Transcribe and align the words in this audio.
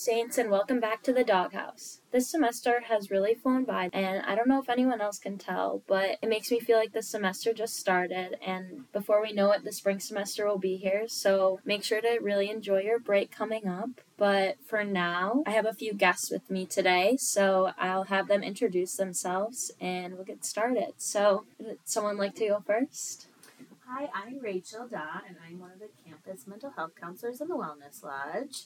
Saints, 0.00 0.38
and 0.38 0.50
welcome 0.50 0.80
back 0.80 1.02
to 1.02 1.12
the 1.12 1.22
doghouse. 1.22 2.00
This 2.10 2.30
semester 2.30 2.84
has 2.88 3.10
really 3.10 3.34
flown 3.34 3.64
by, 3.64 3.90
and 3.92 4.22
I 4.24 4.34
don't 4.34 4.48
know 4.48 4.58
if 4.58 4.70
anyone 4.70 5.02
else 5.02 5.18
can 5.18 5.36
tell, 5.36 5.82
but 5.86 6.16
it 6.22 6.28
makes 6.30 6.50
me 6.50 6.58
feel 6.58 6.78
like 6.78 6.94
the 6.94 7.02
semester 7.02 7.52
just 7.52 7.76
started, 7.76 8.36
and 8.42 8.90
before 8.94 9.20
we 9.20 9.34
know 9.34 9.52
it, 9.52 9.62
the 9.62 9.72
spring 9.72 10.00
semester 10.00 10.46
will 10.46 10.56
be 10.56 10.78
here. 10.78 11.04
So 11.06 11.60
make 11.66 11.84
sure 11.84 12.00
to 12.00 12.18
really 12.22 12.48
enjoy 12.48 12.80
your 12.80 12.98
break 12.98 13.30
coming 13.30 13.68
up. 13.68 13.90
But 14.16 14.56
for 14.64 14.84
now, 14.84 15.42
I 15.46 15.50
have 15.50 15.66
a 15.66 15.74
few 15.74 15.92
guests 15.92 16.30
with 16.30 16.50
me 16.50 16.64
today, 16.64 17.18
so 17.18 17.72
I'll 17.76 18.04
have 18.04 18.26
them 18.26 18.42
introduce 18.42 18.96
themselves 18.96 19.70
and 19.82 20.14
we'll 20.14 20.24
get 20.24 20.46
started. 20.46 20.94
So, 20.96 21.44
would 21.58 21.76
someone 21.84 22.16
like 22.16 22.36
to 22.36 22.48
go 22.48 22.62
first? 22.66 23.26
Hi, 23.86 24.08
I'm 24.14 24.38
Rachel 24.38 24.88
Dodd, 24.88 25.24
and 25.28 25.36
I'm 25.46 25.58
one 25.58 25.72
of 25.72 25.78
the 25.78 25.90
campus 26.06 26.46
mental 26.46 26.70
health 26.70 26.92
counselors 26.98 27.42
in 27.42 27.48
the 27.48 27.54
Wellness 27.54 28.02
Lodge. 28.02 28.64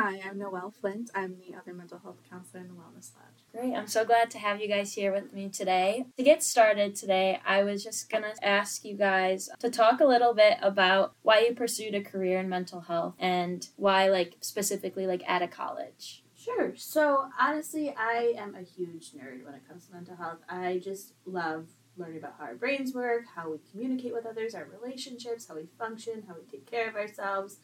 Hi, 0.00 0.20
I'm 0.24 0.38
Noelle 0.38 0.70
Flint. 0.80 1.10
I'm 1.12 1.38
the 1.40 1.56
other 1.56 1.74
mental 1.74 1.98
health 1.98 2.18
counselor 2.30 2.60
in 2.60 2.68
the 2.68 2.74
Wellness 2.74 3.10
Lodge. 3.16 3.42
Great. 3.52 3.74
I'm 3.74 3.88
so 3.88 4.04
glad 4.04 4.30
to 4.30 4.38
have 4.38 4.60
you 4.60 4.68
guys 4.68 4.94
here 4.94 5.12
with 5.12 5.32
me 5.32 5.48
today. 5.48 6.06
To 6.16 6.22
get 6.22 6.44
started 6.44 6.94
today, 6.94 7.40
I 7.44 7.64
was 7.64 7.82
just 7.82 8.08
going 8.08 8.22
to 8.22 8.46
ask 8.46 8.84
you 8.84 8.94
guys 8.94 9.50
to 9.58 9.68
talk 9.68 9.98
a 9.98 10.04
little 10.04 10.34
bit 10.34 10.58
about 10.62 11.14
why 11.22 11.40
you 11.40 11.52
pursued 11.52 11.96
a 11.96 12.00
career 12.00 12.38
in 12.38 12.48
mental 12.48 12.82
health 12.82 13.16
and 13.18 13.68
why, 13.74 14.08
like, 14.08 14.36
specifically, 14.40 15.04
like, 15.04 15.28
at 15.28 15.42
a 15.42 15.48
college. 15.48 16.22
Sure. 16.36 16.74
So, 16.76 17.24
honestly, 17.36 17.92
I 17.98 18.34
am 18.38 18.54
a 18.54 18.62
huge 18.62 19.10
nerd 19.14 19.44
when 19.44 19.54
it 19.54 19.66
comes 19.68 19.86
to 19.86 19.94
mental 19.94 20.14
health. 20.14 20.38
I 20.48 20.78
just 20.78 21.14
love 21.26 21.66
learning 21.96 22.18
about 22.18 22.36
how 22.38 22.44
our 22.44 22.54
brains 22.54 22.94
work, 22.94 23.24
how 23.34 23.50
we 23.50 23.58
communicate 23.72 24.12
with 24.12 24.26
others, 24.26 24.54
our 24.54 24.68
relationships, 24.80 25.48
how 25.48 25.56
we 25.56 25.66
function, 25.76 26.22
how 26.28 26.34
we 26.34 26.48
take 26.48 26.70
care 26.70 26.88
of 26.88 26.94
ourselves. 26.94 27.58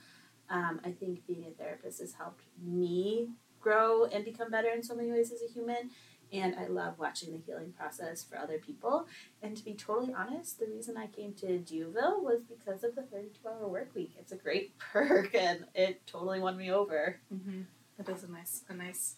Um, 0.51 0.81
I 0.85 0.91
think 0.91 1.27
being 1.27 1.45
a 1.47 1.51
therapist 1.51 2.01
has 2.01 2.15
helped 2.15 2.43
me 2.63 3.31
grow 3.61 4.05
and 4.05 4.25
become 4.25 4.51
better 4.51 4.69
in 4.69 4.83
so 4.83 4.95
many 4.95 5.11
ways 5.11 5.33
as 5.33 5.43
a 5.43 5.53
human. 5.53 5.91
And 6.33 6.57
I 6.57 6.67
love 6.67 6.99
watching 6.99 7.33
the 7.33 7.39
healing 7.39 7.73
process 7.79 8.25
for 8.25 8.37
other 8.37 8.59
people. 8.59 9.07
And 9.43 9.57
to 9.57 9.65
be 9.65 9.75
totally 9.75 10.13
honest, 10.13 10.59
the 10.59 10.67
reason 10.67 10.97
I 10.97 11.07
came 11.07 11.33
to 11.35 11.59
D'Youville 11.59 12.23
was 12.23 12.41
because 12.43 12.83
of 12.83 12.95
the 12.95 13.03
32 13.03 13.49
hour 13.49 13.69
work 13.69 13.95
week. 13.95 14.15
It's 14.19 14.33
a 14.33 14.37
great 14.37 14.77
perk 14.79 15.35
and 15.35 15.65
it 15.75 16.07
totally 16.07 16.41
won 16.41 16.57
me 16.57 16.73
over. 16.73 17.21
Mm-hmm. 17.33 17.63
That 17.99 18.09
is 18.09 18.25
a 18.25 18.31
nice, 18.31 18.63
a 18.69 18.75
nice 18.75 19.17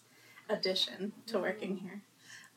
addition 0.49 1.11
to 1.27 1.39
working 1.39 1.77
here. 1.77 2.03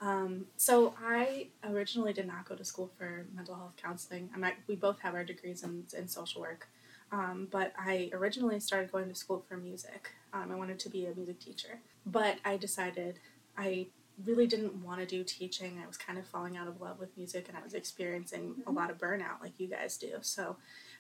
Um, 0.02 0.46
so 0.56 0.94
I 1.02 1.48
originally 1.64 2.12
did 2.12 2.26
not 2.26 2.48
go 2.48 2.54
to 2.54 2.64
school 2.64 2.90
for 2.98 3.26
mental 3.34 3.54
health 3.54 3.74
counseling. 3.76 4.30
I'm 4.34 4.44
at, 4.44 4.54
we 4.66 4.74
both 4.74 5.00
have 5.00 5.14
our 5.14 5.24
degrees 5.24 5.62
in, 5.62 5.84
in 5.96 6.08
social 6.08 6.40
work. 6.40 6.68
Um, 7.12 7.48
but 7.50 7.72
I 7.78 8.10
originally 8.12 8.60
started 8.60 8.92
going 8.92 9.08
to 9.08 9.14
school 9.14 9.44
for 9.48 9.56
music. 9.56 10.10
Um, 10.32 10.50
I 10.52 10.54
wanted 10.54 10.78
to 10.80 10.88
be 10.88 11.06
a 11.06 11.14
music 11.14 11.40
teacher. 11.40 11.80
But 12.06 12.38
I 12.44 12.56
decided 12.56 13.18
I 13.58 13.86
really 14.24 14.46
didn't 14.46 14.74
want 14.84 15.00
to 15.00 15.06
do 15.06 15.24
teaching. 15.24 15.80
I 15.82 15.86
was 15.86 15.96
kind 15.96 16.18
of 16.18 16.26
falling 16.26 16.56
out 16.56 16.68
of 16.68 16.80
love 16.80 16.98
with 16.98 17.16
music 17.16 17.46
and 17.48 17.56
I 17.56 17.62
was 17.62 17.74
experiencing 17.74 18.56
a 18.66 18.70
lot 18.70 18.90
of 18.90 18.98
burnout 18.98 19.40
like 19.40 19.58
you 19.58 19.66
guys 19.66 19.96
do. 19.96 20.18
So 20.20 20.56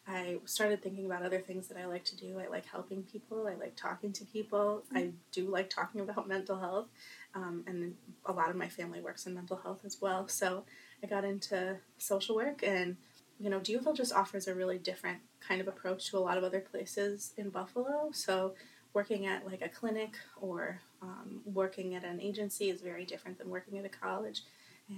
I 0.08 0.38
started 0.46 0.82
thinking 0.82 1.06
about 1.06 1.22
other 1.22 1.38
things 1.40 1.68
that 1.68 1.76
I 1.76 1.86
like 1.86 2.04
to 2.06 2.16
do. 2.16 2.40
I 2.40 2.48
like 2.48 2.66
helping 2.66 3.02
people, 3.02 3.46
I 3.46 3.54
like 3.54 3.76
talking 3.76 4.12
to 4.14 4.24
people, 4.24 4.82
I 4.94 5.10
do 5.32 5.48
like 5.48 5.68
talking 5.68 6.00
about 6.00 6.26
mental 6.28 6.58
health. 6.58 6.86
Um, 7.34 7.64
and 7.66 7.94
a 8.26 8.32
lot 8.32 8.50
of 8.50 8.56
my 8.56 8.68
family 8.68 9.00
works 9.00 9.26
in 9.26 9.34
mental 9.34 9.58
health 9.58 9.80
as 9.84 9.98
well. 10.00 10.26
So 10.28 10.64
I 11.02 11.06
got 11.06 11.24
into 11.24 11.76
social 11.98 12.34
work 12.34 12.62
and 12.62 12.96
you 13.40 13.48
know, 13.48 13.58
D'Youville 13.58 13.96
just 13.96 14.12
offers 14.12 14.46
a 14.46 14.54
really 14.54 14.78
different 14.78 15.18
kind 15.40 15.60
of 15.60 15.68
approach 15.68 16.10
to 16.10 16.18
a 16.18 16.20
lot 16.20 16.36
of 16.36 16.44
other 16.44 16.60
places 16.60 17.32
in 17.38 17.48
Buffalo. 17.48 18.10
So, 18.12 18.54
working 18.92 19.26
at 19.26 19.46
like 19.46 19.62
a 19.62 19.68
clinic 19.68 20.16
or 20.40 20.80
um, 21.00 21.40
working 21.44 21.94
at 21.94 22.04
an 22.04 22.20
agency 22.20 22.70
is 22.70 22.80
very 22.80 23.04
different 23.04 23.38
than 23.38 23.48
working 23.48 23.78
at 23.78 23.84
a 23.84 23.88
college. 23.88 24.42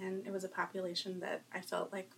And 0.01 0.27
it 0.27 0.33
was 0.33 0.45
a 0.45 0.49
population 0.49 1.21
that 1.21 1.43
I 1.55 1.61
felt 1.61 1.93
like, 1.93 2.11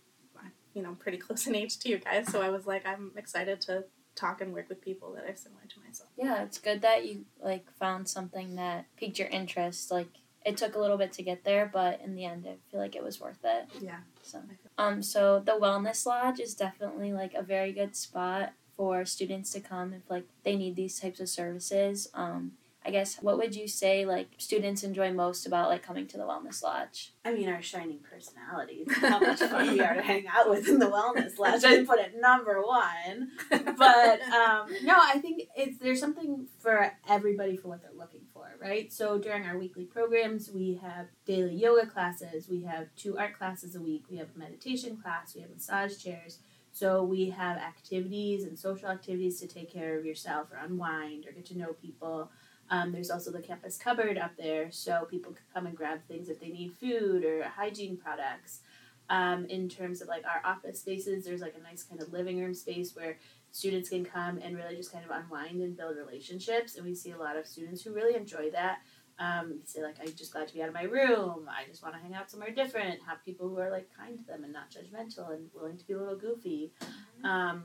you 0.73 0.81
know, 0.81 0.95
pretty 0.97 1.17
close 1.25 1.47
in 1.47 1.55
age 1.55 1.77
to 1.79 1.89
you 1.89 1.99
guys. 1.99 2.31
So 2.31 2.41
I 2.41 2.49
was 2.49 2.65
like, 2.65 2.85
I'm 2.87 3.11
excited 3.17 3.61
to 3.61 3.83
talk 4.15 4.41
and 4.41 4.53
work 4.53 4.69
with 4.69 4.81
people 4.81 5.13
that 5.13 5.29
are 5.29 5.35
similar 5.35 5.63
to 5.67 5.79
myself. 5.85 6.09
Yeah, 6.17 6.43
it's 6.43 6.57
good 6.57 6.81
that 6.81 7.05
you 7.05 7.25
like 7.41 7.71
found 7.77 8.07
something 8.07 8.55
that 8.55 8.85
piqued 8.97 9.19
your 9.19 9.27
interest. 9.27 9.91
Like 9.91 10.07
it 10.45 10.57
took 10.57 10.75
a 10.75 10.79
little 10.79 10.97
bit 10.97 11.11
to 11.13 11.23
get 11.23 11.43
there, 11.43 11.69
but 11.71 11.99
in 12.01 12.15
the 12.15 12.23
end, 12.23 12.45
I 12.47 12.57
feel 12.69 12.79
like 12.79 12.95
it 12.95 13.03
was 13.03 13.19
worth 13.19 13.43
it. 13.43 13.65
Yeah. 13.81 13.99
So, 14.21 14.41
um, 14.77 15.01
so 15.01 15.39
the 15.39 15.53
Wellness 15.53 16.05
Lodge 16.05 16.39
is 16.39 16.53
definitely 16.53 17.13
like 17.13 17.33
a 17.33 17.41
very 17.41 17.71
good 17.71 17.95
spot 17.95 18.53
for 18.77 19.05
students 19.05 19.51
to 19.51 19.59
come 19.59 19.93
if 19.93 20.09
like 20.09 20.25
they 20.43 20.55
need 20.55 20.75
these 20.75 20.99
types 20.99 21.19
of 21.19 21.29
services. 21.29 22.09
Um, 22.13 22.53
I 22.85 22.91
guess 22.91 23.15
what 23.15 23.39
would 23.39 23.55
you 23.55 23.67
say 23.67 24.05
like 24.05 24.27
students 24.37 24.83
enjoy 24.83 25.11
most 25.11 25.47
about 25.47 25.69
like 25.69 25.81
coming 25.81 26.05
to 26.07 26.17
the 26.17 26.23
Wellness 26.23 26.61
Lodge? 26.61 27.13
I 27.25 27.33
mean, 27.33 27.49
our 27.49 27.61
shining 27.61 27.97
personalities, 27.97 28.87
how 28.97 29.19
much 29.19 29.39
fun 29.39 29.71
we 29.71 29.81
are 29.81 29.95
to 29.95 30.03
hang 30.03 30.27
out 30.27 30.47
with 30.47 30.67
in 30.67 30.77
the 30.77 30.85
Wellness 30.85 31.35
Lodge. 31.39 31.63
I 31.63 31.83
put 31.83 31.99
it 31.99 32.13
number 32.19 32.61
one, 32.61 33.31
but 33.49 34.21
um, 34.21 34.67
no, 34.83 34.93
I 34.95 35.17
think 35.19 35.43
it's 35.57 35.79
there's 35.79 35.99
something 35.99 36.45
for 36.59 36.91
everybody 37.09 37.57
for 37.57 37.69
what 37.69 37.81
they're 37.81 37.89
looking 37.97 38.21
for, 38.21 38.24
right? 38.61 38.91
So 38.91 39.17
during 39.17 39.45
our 39.45 39.57
weekly 39.57 39.85
programs, 39.85 40.49
we 40.51 40.79
have 40.81 41.07
daily 41.25 41.55
yoga 41.55 41.87
classes, 41.87 42.47
we 42.49 42.63
have 42.63 42.87
two 42.95 43.17
art 43.17 43.37
classes 43.37 43.75
a 43.75 43.81
week, 43.81 44.03
we 44.09 44.17
have 44.17 44.29
a 44.35 44.39
meditation 44.39 44.97
class, 44.97 45.35
we 45.35 45.41
have 45.41 45.51
massage 45.51 45.97
chairs. 45.97 46.39
So 46.71 47.03
we 47.03 47.29
have 47.29 47.57
activities 47.57 48.43
and 48.43 48.59
social 48.59 48.89
activities 48.89 49.39
to 49.39 49.47
take 49.47 49.71
care 49.71 49.97
of 49.97 50.05
yourself 50.05 50.51
or 50.51 50.57
unwind 50.57 51.25
or 51.25 51.31
get 51.31 51.45
to 51.45 51.57
know 51.57 51.73
people. 51.81 52.29
Um, 52.69 52.91
there's 52.91 53.11
also 53.11 53.31
the 53.31 53.41
campus 53.41 53.77
cupboard 53.77 54.17
up 54.17 54.31
there, 54.37 54.71
so 54.71 55.07
people 55.09 55.31
can 55.31 55.45
come 55.53 55.67
and 55.67 55.77
grab 55.77 55.99
things 56.07 56.27
if 56.27 56.39
they 56.39 56.49
need 56.49 56.73
food 56.73 57.23
or 57.23 57.43
hygiene 57.43 57.95
products. 57.95 58.59
Um, 59.07 59.45
in 59.45 59.69
terms 59.69 60.01
of 60.01 60.07
like 60.07 60.23
our 60.25 60.41
office 60.43 60.79
spaces, 60.79 61.23
there's 61.23 61.41
like 61.41 61.55
a 61.57 61.63
nice 61.63 61.83
kind 61.83 62.01
of 62.01 62.11
living 62.11 62.41
room 62.41 62.55
space 62.55 62.95
where 62.95 63.19
students 63.55 63.87
can 63.87 64.03
come 64.03 64.37
and 64.43 64.57
really 64.57 64.75
just 64.75 64.91
kind 64.91 65.05
of 65.05 65.11
unwind 65.11 65.61
and 65.61 65.77
build 65.77 65.95
relationships. 65.95 66.75
And 66.75 66.85
we 66.85 66.93
see 66.93 67.11
a 67.11 67.17
lot 67.17 67.37
of 67.37 67.47
students 67.47 67.81
who 67.81 67.93
really 67.93 68.13
enjoy 68.13 68.51
that. 68.51 68.79
Um, 69.17 69.61
say 69.63 69.81
like, 69.81 69.95
I'm 70.01 70.13
just 70.13 70.33
glad 70.33 70.49
to 70.49 70.53
be 70.53 70.61
out 70.61 70.67
of 70.67 70.73
my 70.73 70.83
room. 70.83 71.47
I 71.49 71.65
just 71.69 71.81
want 71.81 71.95
to 71.95 72.01
hang 72.01 72.13
out 72.13 72.29
somewhere 72.29 72.51
different. 72.51 72.99
Have 73.07 73.23
people 73.23 73.47
who 73.47 73.57
are 73.59 73.71
like 73.71 73.87
kind 73.97 74.19
to 74.19 74.25
them 74.25 74.43
and 74.43 74.51
not 74.51 74.71
judgmental 74.71 75.33
and 75.33 75.47
willing 75.55 75.77
to 75.77 75.87
be 75.87 75.93
a 75.93 75.97
little 75.97 76.17
goofy. 76.17 76.73
Mm-hmm. 76.81 77.25
Um, 77.25 77.63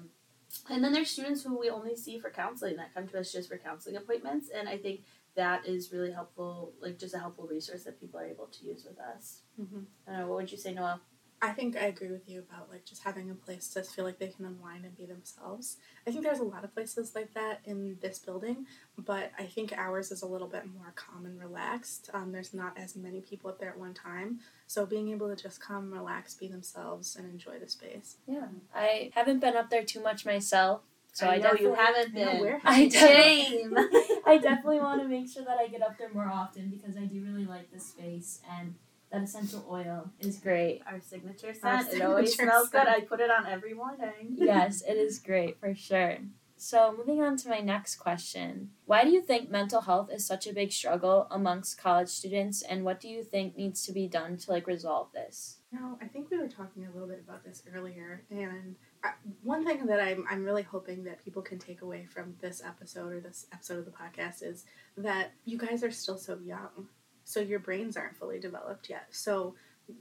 and 0.70 0.84
then 0.84 0.92
there's 0.92 1.10
students 1.10 1.42
who 1.42 1.58
we 1.58 1.70
only 1.70 1.96
see 1.96 2.20
for 2.20 2.30
counseling 2.30 2.76
that 2.76 2.94
come 2.94 3.08
to 3.08 3.18
us 3.18 3.32
just 3.32 3.48
for 3.48 3.58
counseling 3.58 3.96
appointments. 3.96 4.48
And 4.56 4.68
I 4.68 4.76
think 4.78 5.00
that 5.34 5.66
is 5.66 5.92
really 5.92 6.12
helpful, 6.12 6.72
like 6.80 7.00
just 7.00 7.16
a 7.16 7.18
helpful 7.18 7.48
resource 7.48 7.82
that 7.82 8.00
people 8.00 8.20
are 8.20 8.26
able 8.26 8.46
to 8.46 8.64
use 8.64 8.84
with 8.84 9.00
us. 9.00 9.42
Mm-hmm. 9.60 9.80
I 10.06 10.10
don't 10.12 10.20
know, 10.20 10.26
what 10.28 10.36
would 10.36 10.52
you 10.52 10.58
say, 10.58 10.72
Noelle? 10.72 11.00
I 11.42 11.52
think 11.52 11.74
I 11.76 11.86
agree 11.86 12.10
with 12.10 12.28
you 12.28 12.40
about 12.40 12.70
like 12.70 12.84
just 12.84 13.02
having 13.02 13.30
a 13.30 13.34
place 13.34 13.68
to 13.68 13.82
feel 13.82 14.04
like 14.04 14.18
they 14.18 14.28
can 14.28 14.44
unwind 14.44 14.84
and 14.84 14.94
be 14.94 15.06
themselves. 15.06 15.78
I 16.06 16.10
think 16.10 16.22
there's 16.22 16.40
a 16.40 16.44
lot 16.44 16.64
of 16.64 16.74
places 16.74 17.14
like 17.14 17.32
that 17.32 17.60
in 17.64 17.96
this 18.02 18.18
building, 18.18 18.66
but 18.98 19.32
I 19.38 19.44
think 19.44 19.72
ours 19.74 20.10
is 20.10 20.20
a 20.20 20.26
little 20.26 20.48
bit 20.48 20.66
more 20.66 20.92
calm 20.96 21.24
and 21.24 21.40
relaxed. 21.40 22.10
Um, 22.12 22.32
there's 22.32 22.52
not 22.52 22.76
as 22.76 22.94
many 22.94 23.22
people 23.22 23.48
up 23.48 23.58
there 23.58 23.70
at 23.70 23.78
one 23.78 23.94
time, 23.94 24.40
so 24.66 24.84
being 24.84 25.08
able 25.10 25.34
to 25.34 25.42
just 25.42 25.62
come, 25.62 25.90
relax, 25.90 26.34
be 26.34 26.46
themselves, 26.46 27.16
and 27.16 27.30
enjoy 27.30 27.58
the 27.58 27.68
space. 27.68 28.16
Yeah, 28.26 28.48
I 28.74 29.10
haven't 29.14 29.40
been 29.40 29.56
up 29.56 29.70
there 29.70 29.84
too 29.84 30.02
much 30.02 30.26
myself. 30.26 30.82
So 31.12 31.26
I, 31.26 31.36
I 31.36 31.38
know 31.38 31.54
you 31.54 31.74
haven't 31.74 32.14
been. 32.14 32.26
I, 32.26 32.28
know, 32.60 32.64
I 32.64 32.88
definitely, 32.88 34.16
I 34.26 34.38
definitely 34.38 34.80
want 34.80 35.00
to 35.00 35.08
make 35.08 35.28
sure 35.28 35.44
that 35.44 35.56
I 35.58 35.68
get 35.68 35.82
up 35.82 35.96
there 35.98 36.10
more 36.12 36.28
often 36.28 36.68
because 36.68 36.96
I 36.98 37.06
do 37.06 37.22
really 37.24 37.46
like 37.46 37.72
the 37.72 37.80
space 37.80 38.40
and 38.48 38.74
that 39.10 39.22
essential 39.22 39.64
oil 39.70 40.10
is 40.20 40.38
great. 40.38 40.82
Our 40.86 41.00
signature 41.00 41.52
scent. 41.52 41.92
It 41.92 42.02
always 42.02 42.34
smells 42.34 42.68
good. 42.68 42.86
I 42.86 43.00
put 43.00 43.20
it 43.20 43.30
on 43.30 43.46
every 43.46 43.74
morning. 43.74 44.10
yes, 44.36 44.82
it 44.82 44.96
is 44.96 45.18
great 45.18 45.58
for 45.58 45.74
sure. 45.74 46.18
So, 46.56 46.94
moving 46.94 47.22
on 47.22 47.38
to 47.38 47.48
my 47.48 47.60
next 47.60 47.96
question. 47.96 48.72
Why 48.84 49.02
do 49.04 49.10
you 49.10 49.22
think 49.22 49.50
mental 49.50 49.80
health 49.80 50.10
is 50.12 50.26
such 50.26 50.46
a 50.46 50.52
big 50.52 50.72
struggle 50.72 51.26
amongst 51.30 51.80
college 51.80 52.10
students 52.10 52.60
and 52.60 52.84
what 52.84 53.00
do 53.00 53.08
you 53.08 53.24
think 53.24 53.56
needs 53.56 53.82
to 53.86 53.92
be 53.92 54.06
done 54.06 54.36
to 54.36 54.50
like 54.50 54.66
resolve 54.66 55.10
this? 55.14 55.56
No, 55.72 55.96
I 56.02 56.04
think 56.04 56.30
we 56.30 56.36
were 56.36 56.48
talking 56.48 56.84
a 56.84 56.90
little 56.90 57.08
bit 57.08 57.22
about 57.26 57.44
this 57.44 57.62
earlier 57.74 58.24
and 58.30 58.76
I, 59.02 59.12
one 59.42 59.64
thing 59.64 59.86
that 59.86 60.00
I'm 60.00 60.26
I'm 60.28 60.44
really 60.44 60.62
hoping 60.62 61.02
that 61.04 61.24
people 61.24 61.40
can 61.40 61.58
take 61.58 61.80
away 61.80 62.04
from 62.04 62.34
this 62.42 62.62
episode 62.62 63.12
or 63.12 63.20
this 63.20 63.46
episode 63.54 63.78
of 63.78 63.84
the 63.86 63.90
podcast 63.92 64.42
is 64.42 64.66
that 64.98 65.32
you 65.46 65.56
guys 65.56 65.82
are 65.82 65.90
still 65.90 66.18
so 66.18 66.38
young 66.44 66.88
so 67.30 67.40
your 67.40 67.60
brains 67.60 67.96
aren't 67.96 68.16
fully 68.16 68.40
developed 68.40 68.90
yet. 68.90 69.06
So 69.10 69.54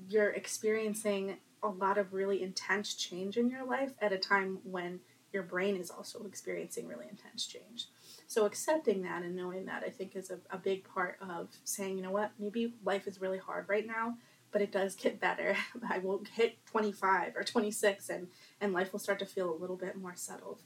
you're 0.07 0.31
experiencing 0.31 1.37
a 1.61 1.67
lot 1.67 1.97
of 1.97 2.13
really 2.13 2.41
intense 2.41 2.95
change 2.95 3.37
in 3.37 3.49
your 3.49 3.65
life 3.65 3.91
at 4.01 4.11
a 4.11 4.17
time 4.17 4.59
when 4.63 4.99
your 5.31 5.43
brain 5.43 5.75
is 5.75 5.91
also 5.91 6.23
experiencing 6.25 6.87
really 6.87 7.05
intense 7.07 7.45
change. 7.45 7.87
So 8.25 8.45
accepting 8.45 9.03
that 9.03 9.21
and 9.21 9.35
knowing 9.35 9.65
that 9.65 9.83
I 9.85 9.89
think 9.89 10.15
is 10.15 10.31
a, 10.31 10.39
a 10.49 10.57
big 10.57 10.83
part 10.83 11.17
of 11.21 11.49
saying, 11.65 11.97
you 11.97 12.03
know 12.03 12.11
what, 12.11 12.31
maybe 12.39 12.73
life 12.83 13.07
is 13.07 13.21
really 13.21 13.37
hard 13.37 13.69
right 13.69 13.85
now, 13.85 14.17
but 14.51 14.61
it 14.61 14.71
does 14.71 14.95
get 14.95 15.19
better. 15.19 15.55
I 15.89 15.99
will 15.99 16.23
hit 16.33 16.65
25 16.65 17.35
or 17.35 17.43
26 17.43 18.09
and, 18.09 18.27
and 18.61 18.73
life 18.73 18.91
will 18.91 18.99
start 18.99 19.19
to 19.19 19.25
feel 19.25 19.51
a 19.51 19.57
little 19.57 19.75
bit 19.75 19.95
more 19.95 20.15
settled. 20.15 20.61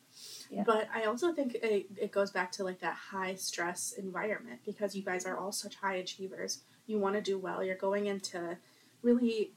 Yeah. 0.50 0.64
But 0.66 0.88
I 0.94 1.04
also 1.04 1.34
think 1.34 1.56
it, 1.56 1.88
it 1.98 2.12
goes 2.12 2.32
back 2.32 2.52
to 2.54 2.64
like 2.64 2.80
that 2.80 2.96
high 2.96 3.36
stress 3.36 3.94
environment 3.98 4.62
because 4.66 4.96
you 4.96 5.04
guys 5.04 5.26
are 5.26 5.38
all 5.38 5.52
such 5.52 5.76
high 5.76 5.96
achievers. 5.96 6.62
You 6.88 7.00
want 7.00 7.16
to 7.16 7.22
do 7.22 7.38
well. 7.38 7.64
You're 7.64 7.76
going 7.76 8.08
into 8.08 8.58
really 9.02 9.52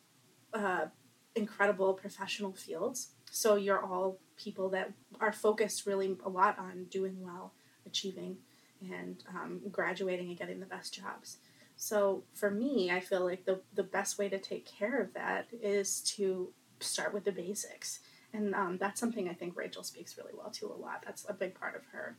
uh, 0.53 0.87
incredible 1.35 1.95
professional 1.95 2.53
fields. 2.53 3.11
So 3.31 3.57
you're 3.57 3.83
all 3.83 4.19
people 4.37 4.69
that 4.71 4.93
are 5.21 5.33
focused 5.33 5.87
really 5.87 6.17
a 6.25 6.29
lot 6.29 6.59
on 6.59 6.85
doing 6.85 7.17
well, 7.21 7.53
achieving, 7.87 8.39
and 8.83 9.23
um, 9.29 9.61
graduating 9.71 10.29
and 10.29 10.39
getting 10.39 10.61
the 10.61 10.67
best 10.67 10.95
jobs. 10.95 11.39
So 11.77 12.25
for 12.33 12.51
me, 12.51 12.91
I 12.91 13.01
feel 13.01 13.25
like 13.25 13.45
the, 13.45 13.61
the 13.75 13.83
best 13.83 14.19
way 14.19 14.29
to 14.29 14.39
take 14.39 14.67
care 14.67 15.01
of 15.01 15.13
that 15.15 15.47
is 15.53 16.01
to 16.17 16.53
start 16.81 17.13
with 17.15 17.25
the 17.25 17.33
basics. 17.33 18.01
And 18.33 18.55
um, 18.55 18.79
that's 18.79 18.99
something 18.99 19.29
I 19.29 19.35
think 19.35 19.57
Rachel 19.57 19.83
speaks 19.83 20.17
really 20.17 20.33
well 20.37 20.51
to 20.53 20.67
a 20.67 20.75
lot. 20.75 21.03
That's 21.05 21.27
a 21.29 21.35
big 21.35 21.59
part 21.59 21.77
of 21.77 21.83
her 21.93 22.17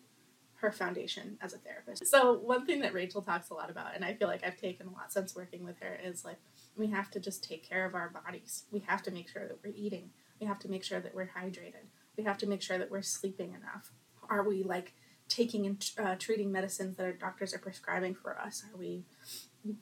her 0.57 0.71
foundation 0.71 1.38
as 1.39 1.54
a 1.54 1.57
therapist. 1.59 2.07
So 2.07 2.33
one 2.33 2.65
thing 2.65 2.81
that 2.81 2.92
Rachel 2.94 3.21
talks 3.21 3.51
a 3.51 3.54
lot 3.54 3.69
about, 3.69 3.94
and 3.94 4.04
I 4.04 4.15
feel 4.15 4.27
like 4.27 4.44
I've 4.44 4.57
taken 4.57 4.88
a 4.88 4.92
lot 4.92 5.13
since 5.13 5.36
working 5.36 5.63
with 5.63 5.80
her, 5.81 6.00
is 6.03 6.25
like 6.25 6.39
we 6.75 6.88
have 6.88 7.12
to 7.12 7.19
just 7.19 7.44
take 7.44 7.68
care 7.68 7.86
of 7.86 7.94
our 7.94 8.10
bodies. 8.10 8.63
We 8.71 8.80
have 8.88 9.03
to 9.03 9.12
make 9.12 9.30
sure 9.30 9.48
that 9.48 9.60
we're 9.63 9.74
eating. 9.75 10.10
We 10.42 10.48
have 10.48 10.57
to 10.60 10.69
make 10.69 10.83
sure 10.83 11.00
that 11.00 11.13
we're 11.13 11.30
hydrated. 11.39 11.86
We 12.18 12.24
have 12.24 12.39
to 12.39 12.48
make 12.48 12.63
sure 12.63 12.80
that 12.80 12.89
we're 12.89 13.03
sleeping 13.03 13.50
enough. 13.50 13.92
Are 14.30 14.44
we 14.44 14.63
like 14.63 14.94
taking 15.27 15.65
and 15.65 15.91
uh, 15.97 16.15
treating 16.15 16.51
medicines 16.51 16.97
that 16.97 17.03
our 17.03 17.12
doctors 17.12 17.53
are 17.53 17.59
prescribing 17.59 18.15
for 18.15 18.38
us? 18.39 18.63
Are 18.71 18.77
we 18.77 19.03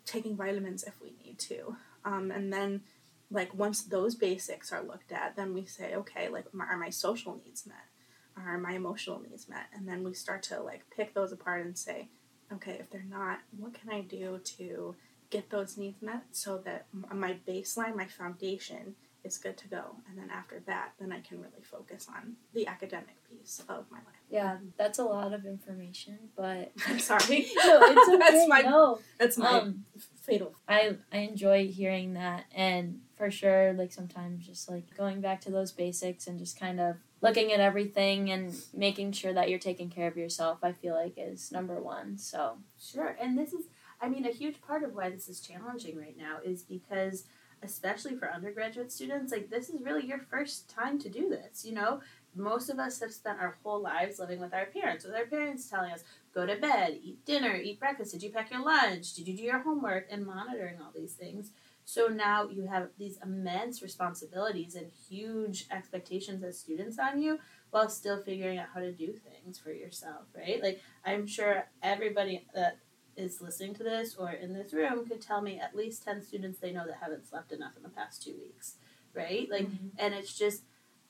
taking 0.05 0.35
vitamins 0.35 0.83
if 0.83 0.93
we 1.01 1.13
need 1.23 1.39
to? 1.39 1.75
Um, 2.03 2.31
and 2.31 2.51
then, 2.51 2.81
like, 3.31 3.53
once 3.53 3.81
those 3.81 4.15
basics 4.15 4.71
are 4.71 4.81
looked 4.83 5.11
at, 5.11 5.35
then 5.35 5.53
we 5.53 5.65
say, 5.65 5.95
okay, 5.95 6.29
like, 6.29 6.45
are 6.59 6.77
my 6.77 6.89
social 6.89 7.39
needs 7.45 7.65
met? 7.65 7.77
Are 8.37 8.57
my 8.57 8.73
emotional 8.73 9.21
needs 9.21 9.47
met? 9.47 9.67
And 9.73 9.87
then 9.87 10.03
we 10.03 10.13
start 10.13 10.43
to, 10.43 10.61
like, 10.61 10.83
pick 10.95 11.13
those 11.13 11.31
apart 11.31 11.65
and 11.65 11.77
say, 11.77 12.09
okay, 12.53 12.77
if 12.79 12.89
they're 12.89 13.05
not, 13.09 13.39
what 13.57 13.73
can 13.73 13.89
I 13.91 14.01
do 14.01 14.39
to 14.57 14.95
get 15.29 15.49
those 15.49 15.77
needs 15.77 16.01
met 16.01 16.23
so 16.31 16.59
that 16.59 16.85
my 17.11 17.37
baseline, 17.47 17.95
my 17.95 18.05
foundation 18.05 18.95
is 19.25 19.37
good 19.37 19.57
to 19.57 19.67
go. 19.67 19.83
And 20.07 20.17
then 20.17 20.29
after 20.29 20.61
that, 20.67 20.93
then 20.99 21.11
I 21.11 21.19
can 21.19 21.39
really 21.39 21.63
focus 21.63 22.07
on 22.09 22.35
the 22.53 22.67
academic 22.67 23.15
piece 23.29 23.61
of 23.67 23.85
my 23.91 23.97
life. 23.97 24.15
Yeah, 24.29 24.57
that's 24.77 24.99
a 24.99 25.03
lot 25.03 25.33
of 25.33 25.45
information, 25.45 26.17
but 26.35 26.71
I'm 26.87 26.99
sorry. 26.99 27.47
no, 27.57 27.79
it's 27.81 28.09
okay. 28.09 28.17
That's 28.17 28.47
my- 28.47 28.61
no, 28.61 28.99
That's 29.19 29.37
my 29.37 29.49
um, 29.59 29.83
fatal. 30.21 30.53
I 30.67 30.97
I 31.11 31.17
enjoy 31.19 31.67
hearing 31.67 32.13
that, 32.13 32.45
and 32.53 33.01
for 33.15 33.31
sure, 33.31 33.73
like 33.73 33.91
sometimes 33.91 34.45
just 34.45 34.69
like 34.69 34.95
going 34.95 35.21
back 35.21 35.41
to 35.41 35.51
those 35.51 35.71
basics 35.71 36.27
and 36.27 36.37
just 36.39 36.59
kind 36.59 36.79
of 36.79 36.97
looking 37.21 37.51
at 37.51 37.59
everything 37.59 38.29
and 38.29 38.53
making 38.73 39.11
sure 39.11 39.33
that 39.33 39.49
you're 39.49 39.57
taking 39.59 39.89
care 39.89 40.07
of 40.07 40.17
yourself. 40.17 40.59
I 40.63 40.71
feel 40.73 40.93
like 40.95 41.13
is 41.17 41.51
number 41.51 41.79
one. 41.81 42.17
So 42.17 42.57
Sure. 42.79 43.17
And 43.19 43.37
this 43.37 43.51
is, 43.53 43.65
I 44.01 44.09
mean, 44.09 44.25
a 44.25 44.31
huge 44.31 44.61
part 44.61 44.83
of 44.83 44.93
why 44.93 45.09
this 45.09 45.27
is 45.27 45.39
challenging 45.39 45.97
right 45.97 46.17
now 46.17 46.37
is 46.43 46.61
because, 46.61 47.23
especially 47.65 48.15
for 48.15 48.31
undergraduate 48.31 48.91
students, 48.91 49.31
like 49.31 49.49
this 49.49 49.69
is 49.69 49.81
really 49.81 50.05
your 50.05 50.19
first 50.19 50.69
time 50.69 50.99
to 50.99 51.09
do 51.09 51.29
this. 51.29 51.65
You 51.65 51.73
know, 51.73 52.01
most 52.35 52.69
of 52.69 52.79
us 52.79 52.99
have 52.99 53.13
spent 53.13 53.39
our 53.39 53.57
whole 53.63 53.81
lives 53.81 54.19
living 54.19 54.39
with 54.39 54.53
our 54.53 54.65
parents, 54.65 55.05
with 55.05 55.15
our 55.15 55.25
parents 55.25 55.69
telling 55.69 55.91
us, 55.91 56.03
go 56.33 56.45
to 56.45 56.55
bed, 56.57 56.99
eat 57.01 57.25
dinner, 57.25 57.55
eat 57.55 57.79
breakfast, 57.79 58.11
did 58.11 58.23
you 58.23 58.29
pack 58.29 58.51
your 58.51 58.63
lunch, 58.63 59.13
did 59.13 59.27
you 59.27 59.35
do 59.35 59.43
your 59.43 59.59
homework, 59.59 60.05
and 60.11 60.25
monitoring 60.25 60.77
all 60.81 60.91
these 60.93 61.13
things. 61.13 61.51
So 61.85 62.07
now 62.07 62.49
you 62.49 62.65
have 62.65 62.89
these 62.97 63.19
immense 63.23 63.81
responsibilities 63.81 64.75
and 64.75 64.91
huge 65.09 65.67
expectations 65.71 66.43
as 66.43 66.59
students 66.59 66.97
on 66.97 67.21
you 67.21 67.39
while 67.69 67.89
still 67.89 68.21
figuring 68.21 68.57
out 68.57 68.69
how 68.73 68.79
to 68.79 68.91
do 68.91 69.13
things 69.13 69.59
for 69.59 69.71
yourself, 69.71 70.25
right? 70.35 70.61
Like, 70.61 70.81
I'm 71.05 71.27
sure 71.27 71.67
everybody 71.83 72.47
that 72.55 72.79
is 73.17 73.41
listening 73.41 73.73
to 73.75 73.83
this 73.83 74.15
or 74.15 74.31
in 74.31 74.53
this 74.53 74.73
room 74.73 75.07
could 75.07 75.21
tell 75.21 75.41
me 75.41 75.59
at 75.59 75.75
least 75.75 76.03
10 76.03 76.21
students 76.21 76.59
they 76.59 76.71
know 76.71 76.85
that 76.85 76.97
haven't 77.01 77.27
slept 77.27 77.51
enough 77.51 77.75
in 77.77 77.83
the 77.83 77.89
past 77.89 78.23
two 78.23 78.35
weeks, 78.41 78.75
right? 79.13 79.49
Like, 79.49 79.67
and 79.97 80.13
it's 80.13 80.37
just 80.37 80.63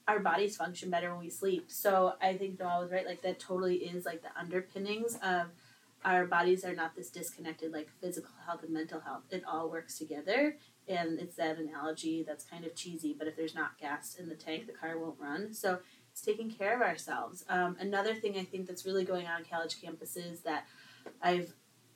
our 0.07 0.19
bodies 0.19 0.55
function 0.55 0.89
better 0.89 1.11
when 1.11 1.19
we 1.19 1.29
sleep. 1.29 1.65
So 1.67 2.13
I 2.21 2.37
think 2.37 2.59
Noelle 2.59 2.81
was 2.81 2.91
right. 2.91 3.05
Like, 3.05 3.23
that 3.23 3.39
totally 3.39 3.77
is 3.77 4.05
like 4.05 4.21
the 4.21 4.37
underpinnings 4.39 5.17
of 5.23 5.47
our 6.03 6.25
bodies 6.25 6.63
are 6.63 6.75
not 6.75 6.95
this 6.95 7.09
disconnected, 7.09 7.73
like 7.73 7.89
physical 7.99 8.29
health 8.45 8.61
and 8.63 8.71
mental 8.71 8.99
health. 8.99 9.23
It 9.31 9.43
all 9.51 9.69
works 9.69 9.97
together. 9.97 10.57
And 10.87 11.19
it's 11.19 11.35
that 11.37 11.57
analogy 11.57 12.23
that's 12.23 12.45
kind 12.45 12.63
of 12.63 12.75
cheesy, 12.75 13.15
but 13.17 13.27
if 13.27 13.35
there's 13.35 13.55
not 13.55 13.79
gas 13.79 14.15
in 14.19 14.29
the 14.29 14.35
tank, 14.35 14.67
the 14.67 14.73
car 14.73 14.99
won't 14.99 15.19
run. 15.19 15.51
So 15.51 15.79
it's 16.11 16.21
taking 16.21 16.51
care 16.51 16.75
of 16.75 16.81
ourselves. 16.81 17.43
Um, 17.49 17.75
another 17.79 18.13
thing 18.13 18.37
I 18.37 18.43
think 18.43 18.67
that's 18.67 18.85
really 18.85 19.03
going 19.03 19.25
on 19.25 19.45
college 19.49 19.77
campuses 19.81 20.43
that 20.43 20.67
I've 21.23 21.53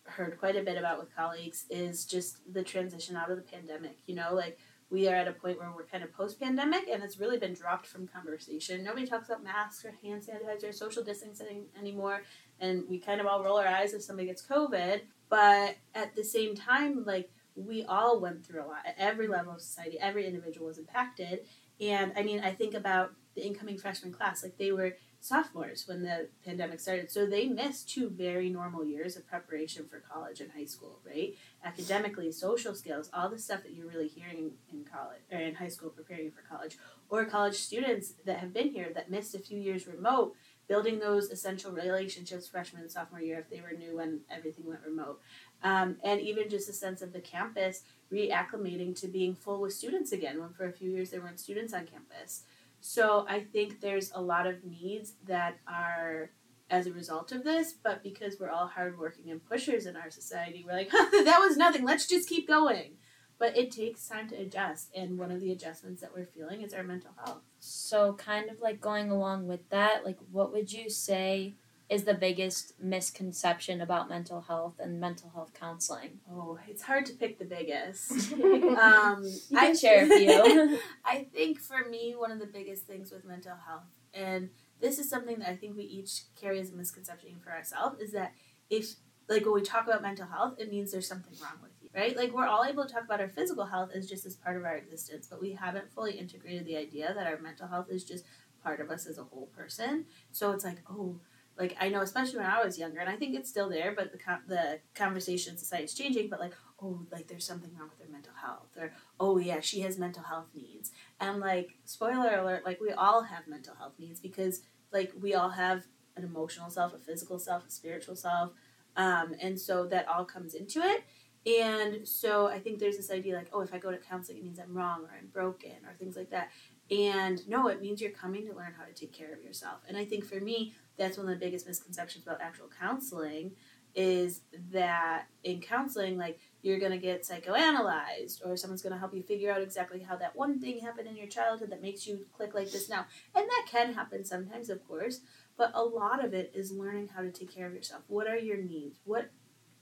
heard 0.09 0.39
quite 0.39 0.55
a 0.55 0.63
bit 0.63 0.77
about 0.77 0.99
with 0.99 1.15
colleagues 1.15 1.65
is 1.69 2.05
just 2.05 2.37
the 2.51 2.63
transition 2.63 3.15
out 3.15 3.31
of 3.31 3.37
the 3.37 3.43
pandemic. 3.43 3.97
You 4.05 4.15
know, 4.15 4.33
like 4.33 4.57
we 4.89 5.07
are 5.07 5.15
at 5.15 5.27
a 5.27 5.31
point 5.31 5.59
where 5.59 5.71
we're 5.75 5.85
kind 5.85 6.03
of 6.03 6.11
post 6.13 6.39
pandemic 6.39 6.87
and 6.91 7.03
it's 7.03 7.19
really 7.19 7.37
been 7.37 7.53
dropped 7.53 7.87
from 7.87 8.07
conversation. 8.07 8.83
Nobody 8.83 9.05
talks 9.05 9.29
about 9.29 9.43
masks 9.43 9.85
or 9.85 9.93
hand 10.03 10.23
sanitizer, 10.23 10.73
social 10.73 11.03
distancing 11.03 11.65
anymore. 11.79 12.23
And 12.59 12.83
we 12.89 12.99
kind 12.99 13.21
of 13.21 13.27
all 13.27 13.43
roll 13.43 13.57
our 13.57 13.67
eyes 13.67 13.93
if 13.93 14.01
somebody 14.01 14.27
gets 14.27 14.45
COVID. 14.45 15.01
But 15.29 15.77
at 15.93 16.15
the 16.15 16.23
same 16.23 16.55
time, 16.55 17.05
like 17.05 17.29
we 17.55 17.83
all 17.83 18.19
went 18.19 18.45
through 18.45 18.63
a 18.63 18.67
lot 18.67 18.85
at 18.85 18.95
every 18.97 19.27
level 19.27 19.53
of 19.53 19.61
society, 19.61 19.99
every 19.99 20.25
individual 20.25 20.67
was 20.67 20.79
impacted. 20.79 21.41
And 21.79 22.11
I 22.15 22.23
mean, 22.23 22.39
I 22.39 22.51
think 22.51 22.73
about 22.73 23.13
the 23.35 23.45
incoming 23.45 23.77
freshman 23.77 24.11
class, 24.11 24.43
like 24.43 24.57
they 24.57 24.71
were 24.71 24.95
sophomores 25.21 25.85
when 25.87 26.01
the 26.01 26.27
pandemic 26.45 26.79
started. 26.79 27.11
So 27.11 27.25
they 27.25 27.47
missed 27.47 27.89
two 27.89 28.09
very 28.09 28.49
normal 28.49 28.85
years 28.85 29.17
of 29.17 29.27
preparation 29.27 29.85
for 29.85 29.99
college 29.99 30.39
and 30.39 30.51
high 30.51 30.65
school, 30.65 30.99
right? 31.05 31.35
Academically, 31.63 32.31
social 32.31 32.73
skills, 32.73 33.09
all 33.13 33.29
the 33.29 33.37
stuff 33.37 33.63
that 33.63 33.73
you're 33.73 33.87
really 33.87 34.07
hearing 34.07 34.51
in 34.71 34.85
college 34.85 35.21
or 35.31 35.39
in 35.39 35.55
high 35.55 35.67
school 35.67 35.89
preparing 35.89 36.31
for 36.31 36.41
college, 36.41 36.77
or 37.09 37.25
college 37.25 37.55
students 37.55 38.13
that 38.25 38.37
have 38.37 38.53
been 38.53 38.69
here 38.69 38.91
that 38.93 39.11
missed 39.11 39.35
a 39.35 39.39
few 39.39 39.59
years 39.59 39.87
remote, 39.87 40.35
building 40.67 40.99
those 40.99 41.29
essential 41.31 41.71
relationships 41.71 42.47
freshman 42.47 42.83
and 42.83 42.91
sophomore 42.91 43.19
year 43.19 43.39
if 43.39 43.49
they 43.49 43.59
were 43.59 43.77
new 43.77 43.97
when 43.97 44.21
everything 44.31 44.65
went 44.67 44.81
remote. 44.85 45.19
Um, 45.63 45.97
and 46.03 46.21
even 46.21 46.49
just 46.49 46.69
a 46.69 46.73
sense 46.73 47.01
of 47.01 47.11
the 47.11 47.19
campus 47.19 47.83
reacclimating 48.13 48.99
to 49.01 49.07
being 49.07 49.35
full 49.35 49.59
with 49.59 49.73
students 49.73 50.11
again 50.11 50.39
when 50.39 50.49
for 50.49 50.65
a 50.65 50.71
few 50.71 50.89
years 50.89 51.09
there 51.09 51.21
weren't 51.21 51.39
students 51.39 51.73
on 51.73 51.87
campus. 51.87 52.43
So 52.81 53.25
I 53.27 53.41
think 53.41 53.81
there's 53.81 54.11
a 54.13 54.21
lot 54.21 54.47
of 54.47 54.63
needs 54.63 55.13
that 55.27 55.57
are 55.67 56.31
as 56.69 56.87
a 56.87 56.93
result 56.93 57.31
of 57.31 57.43
this, 57.43 57.73
but 57.73 58.03
because 58.03 58.37
we're 58.39 58.49
all 58.49 58.67
hardworking 58.67 59.31
and 59.31 59.43
pushers 59.43 59.85
in 59.85 59.95
our 59.95 60.09
society, 60.09 60.63
we're 60.65 60.73
like, 60.73 60.91
that 60.91 61.39
was 61.39 61.57
nothing, 61.57 61.83
let's 61.83 62.07
just 62.07 62.29
keep 62.29 62.47
going. 62.47 62.93
But 63.39 63.57
it 63.57 63.71
takes 63.71 64.07
time 64.07 64.27
to 64.29 64.35
adjust, 64.35 64.89
and 64.93 65.17
one 65.17 65.31
of 65.31 65.39
the 65.39 65.51
adjustments 65.53 66.01
that 66.01 66.13
we're 66.13 66.25
feeling 66.25 66.61
is 66.61 66.73
our 66.73 66.83
mental 66.83 67.11
health. 67.23 67.41
so 67.59 68.13
kind 68.13 68.49
of 68.49 68.59
like 68.59 68.81
going 68.81 69.09
along 69.09 69.47
with 69.47 69.69
that, 69.69 70.05
like 70.05 70.17
what 70.31 70.51
would 70.51 70.71
you 70.71 70.89
say 70.89 71.55
is 71.89 72.03
the 72.03 72.13
biggest 72.13 72.79
misconception 72.79 73.81
about 73.81 74.09
mental 74.09 74.41
health 74.41 74.75
and 74.79 74.99
mental 74.99 75.31
health 75.33 75.53
counseling? 75.59 76.19
Oh, 76.31 76.59
it's 76.67 76.83
hard 76.83 77.05
to 77.07 77.13
pick 77.13 77.39
the 77.39 77.45
biggest. 77.45 78.31
um, 78.33 79.23
You 79.49 79.57
can 79.57 79.75
share 79.75 80.03
a 80.03 80.07
few. 80.07 80.79
I 81.05 81.27
think 81.33 81.59
for 81.59 81.89
me, 81.89 82.13
one 82.15 82.31
of 82.31 82.39
the 82.39 82.45
biggest 82.45 82.85
things 82.85 83.11
with 83.11 83.25
mental 83.25 83.55
health, 83.67 83.85
and 84.13 84.49
this 84.79 84.99
is 84.99 85.09
something 85.09 85.39
that 85.39 85.49
I 85.49 85.55
think 85.55 85.75
we 85.75 85.83
each 85.83 86.23
carry 86.39 86.59
as 86.59 86.71
a 86.71 86.75
misconception 86.75 87.39
for 87.43 87.51
ourselves, 87.51 87.99
is 87.99 88.11
that 88.11 88.33
if, 88.69 88.93
like, 89.27 89.43
when 89.45 89.55
we 89.55 89.61
talk 89.61 89.87
about 89.87 90.03
mental 90.03 90.27
health, 90.27 90.55
it 90.59 90.69
means 90.69 90.91
there's 90.91 91.07
something 91.07 91.33
wrong 91.41 91.57
with 91.59 91.71
you, 91.81 91.89
right? 91.95 92.15
Like, 92.15 92.33
we're 92.33 92.47
all 92.47 92.65
able 92.65 92.85
to 92.85 92.93
talk 92.93 93.03
about 93.03 93.19
our 93.19 93.29
physical 93.29 93.65
health 93.65 93.89
as 93.95 94.07
just 94.07 94.27
as 94.27 94.35
part 94.35 94.57
of 94.57 94.63
our 94.63 94.77
existence, 94.77 95.25
but 95.27 95.41
we 95.41 95.53
haven't 95.53 95.91
fully 95.91 96.13
integrated 96.19 96.65
the 96.67 96.77
idea 96.77 97.11
that 97.15 97.25
our 97.25 97.39
mental 97.39 97.67
health 97.67 97.87
is 97.89 98.03
just 98.03 98.25
part 98.63 98.79
of 98.79 98.91
us 98.91 99.07
as 99.07 99.17
a 99.17 99.23
whole 99.23 99.47
person. 99.55 100.05
So 100.31 100.51
it's 100.51 100.63
like, 100.63 100.79
oh, 100.89 101.19
like 101.59 101.75
I 101.79 101.89
know, 101.89 102.01
especially 102.01 102.37
when 102.37 102.47
I 102.47 102.63
was 102.63 102.79
younger, 102.79 102.99
and 102.99 103.09
I 103.09 103.17
think 103.17 103.35
it's 103.35 103.49
still 103.49 103.69
there, 103.69 103.93
but 103.95 104.11
the 104.13 104.17
con- 104.17 104.43
the 104.47 104.79
conversation 104.95 105.53
in 105.53 105.57
society 105.59 105.83
is 105.83 105.93
changing. 105.93 106.29
But 106.29 106.39
like, 106.39 106.53
oh, 106.81 107.01
like 107.11 107.27
there's 107.27 107.45
something 107.45 107.69
wrong 107.77 107.89
with 107.89 107.99
her 107.99 108.11
mental 108.11 108.33
health, 108.41 108.69
or 108.77 108.93
oh 109.19 109.37
yeah, 109.37 109.59
she 109.59 109.81
has 109.81 109.97
mental 109.97 110.23
health 110.23 110.47
needs, 110.55 110.91
and 111.19 111.39
like 111.41 111.71
spoiler 111.83 112.39
alert, 112.39 112.65
like 112.65 112.79
we 112.79 112.91
all 112.91 113.23
have 113.23 113.47
mental 113.47 113.75
health 113.75 113.93
needs 113.99 114.21
because 114.21 114.61
like 114.93 115.11
we 115.19 115.33
all 115.33 115.49
have 115.49 115.83
an 116.15 116.23
emotional 116.23 116.69
self, 116.69 116.93
a 116.93 116.97
physical 116.97 117.37
self, 117.37 117.67
a 117.67 117.71
spiritual 117.71 118.15
self, 118.15 118.51
um, 118.95 119.35
and 119.41 119.59
so 119.59 119.85
that 119.85 120.07
all 120.07 120.23
comes 120.23 120.53
into 120.53 120.79
it. 120.81 121.03
And 121.45 122.07
so 122.07 122.47
I 122.47 122.59
think 122.59 122.79
there's 122.79 122.97
this 122.97 123.11
idea 123.11 123.35
like, 123.35 123.47
oh, 123.53 123.61
if 123.61 123.73
I 123.73 123.77
go 123.77 123.91
to 123.91 123.97
counseling, 123.97 124.39
it 124.39 124.43
means 124.43 124.59
I'm 124.59 124.73
wrong 124.73 125.03
or 125.03 125.11
I'm 125.17 125.27
broken 125.27 125.71
or 125.87 125.93
things 125.97 126.17
like 126.17 126.29
that. 126.31 126.49
And 126.91 127.47
no, 127.47 127.67
it 127.67 127.81
means 127.81 128.01
you're 128.01 128.11
coming 128.11 128.45
to 128.47 128.53
learn 128.53 128.73
how 128.77 128.85
to 128.85 128.93
take 128.93 129.13
care 129.13 129.33
of 129.33 129.43
yourself. 129.43 129.81
And 129.87 129.95
I 129.95 130.05
think 130.05 130.25
for 130.25 130.39
me, 130.39 130.73
that's 130.97 131.17
one 131.17 131.27
of 131.27 131.39
the 131.39 131.45
biggest 131.45 131.67
misconceptions 131.67 132.25
about 132.25 132.41
actual 132.41 132.69
counseling 132.79 133.51
is 133.95 134.41
that 134.71 135.25
in 135.43 135.61
counseling, 135.61 136.17
like 136.17 136.39
you're 136.61 136.79
going 136.79 136.91
to 136.91 136.97
get 136.97 137.23
psychoanalyzed 137.23 138.45
or 138.45 138.55
someone's 138.55 138.81
going 138.81 138.93
to 138.93 138.99
help 138.99 139.13
you 139.13 139.23
figure 139.23 139.51
out 139.51 139.61
exactly 139.61 139.99
how 139.99 140.15
that 140.15 140.35
one 140.35 140.59
thing 140.59 140.79
happened 140.79 141.07
in 141.07 141.15
your 141.15 141.27
childhood 141.27 141.71
that 141.71 141.81
makes 141.81 142.05
you 142.05 142.25
click 142.33 142.53
like 142.53 142.71
this 142.71 142.89
now. 142.89 143.05
And 143.35 143.45
that 143.47 143.65
can 143.67 143.93
happen 143.93 144.23
sometimes, 144.23 144.69
of 144.69 144.85
course, 144.87 145.21
but 145.57 145.71
a 145.73 145.83
lot 145.83 146.23
of 146.23 146.33
it 146.33 146.51
is 146.53 146.71
learning 146.71 147.09
how 147.15 147.21
to 147.21 147.31
take 147.31 147.53
care 147.53 147.67
of 147.67 147.73
yourself. 147.73 148.03
What 148.07 148.27
are 148.27 148.37
your 148.37 148.57
needs? 148.57 148.99
What 149.05 149.31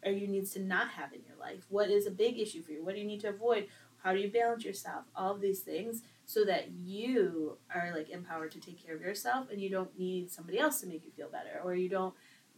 are 0.05 0.11
your 0.11 0.29
needs 0.29 0.51
to 0.53 0.59
not 0.59 0.89
have 0.91 1.13
in 1.13 1.21
your 1.27 1.37
life? 1.37 1.65
What 1.69 1.89
is 1.89 2.07
a 2.07 2.11
big 2.11 2.39
issue 2.39 2.61
for 2.63 2.71
you? 2.71 2.83
What 2.83 2.95
do 2.95 3.01
you 3.01 3.07
need 3.07 3.21
to 3.21 3.29
avoid? 3.29 3.67
How 4.03 4.13
do 4.13 4.19
you 4.19 4.31
balance 4.31 4.63
yourself? 4.63 5.05
All 5.15 5.33
of 5.33 5.41
these 5.41 5.61
things 5.61 6.03
so 6.27 6.43
that 6.43 6.69
you 6.71 7.57
are 7.73 7.93
like 7.95 8.09
empowered 8.09 8.51
to 8.51 8.59
take 8.59 8.85
care 8.85 8.93
of 8.93 9.01
yourself 9.01 9.49
and 9.49 9.61
you 9.61 9.69
don't 9.69 9.97
need 9.97 10.29
somebody 10.29 10.59
else 10.59 10.81
to 10.81 10.87
make 10.87 11.03
you 11.05 11.11
feel 11.11 11.29
better 11.29 11.61
or 11.63 11.73
you 11.73 11.87
don't 11.87 12.13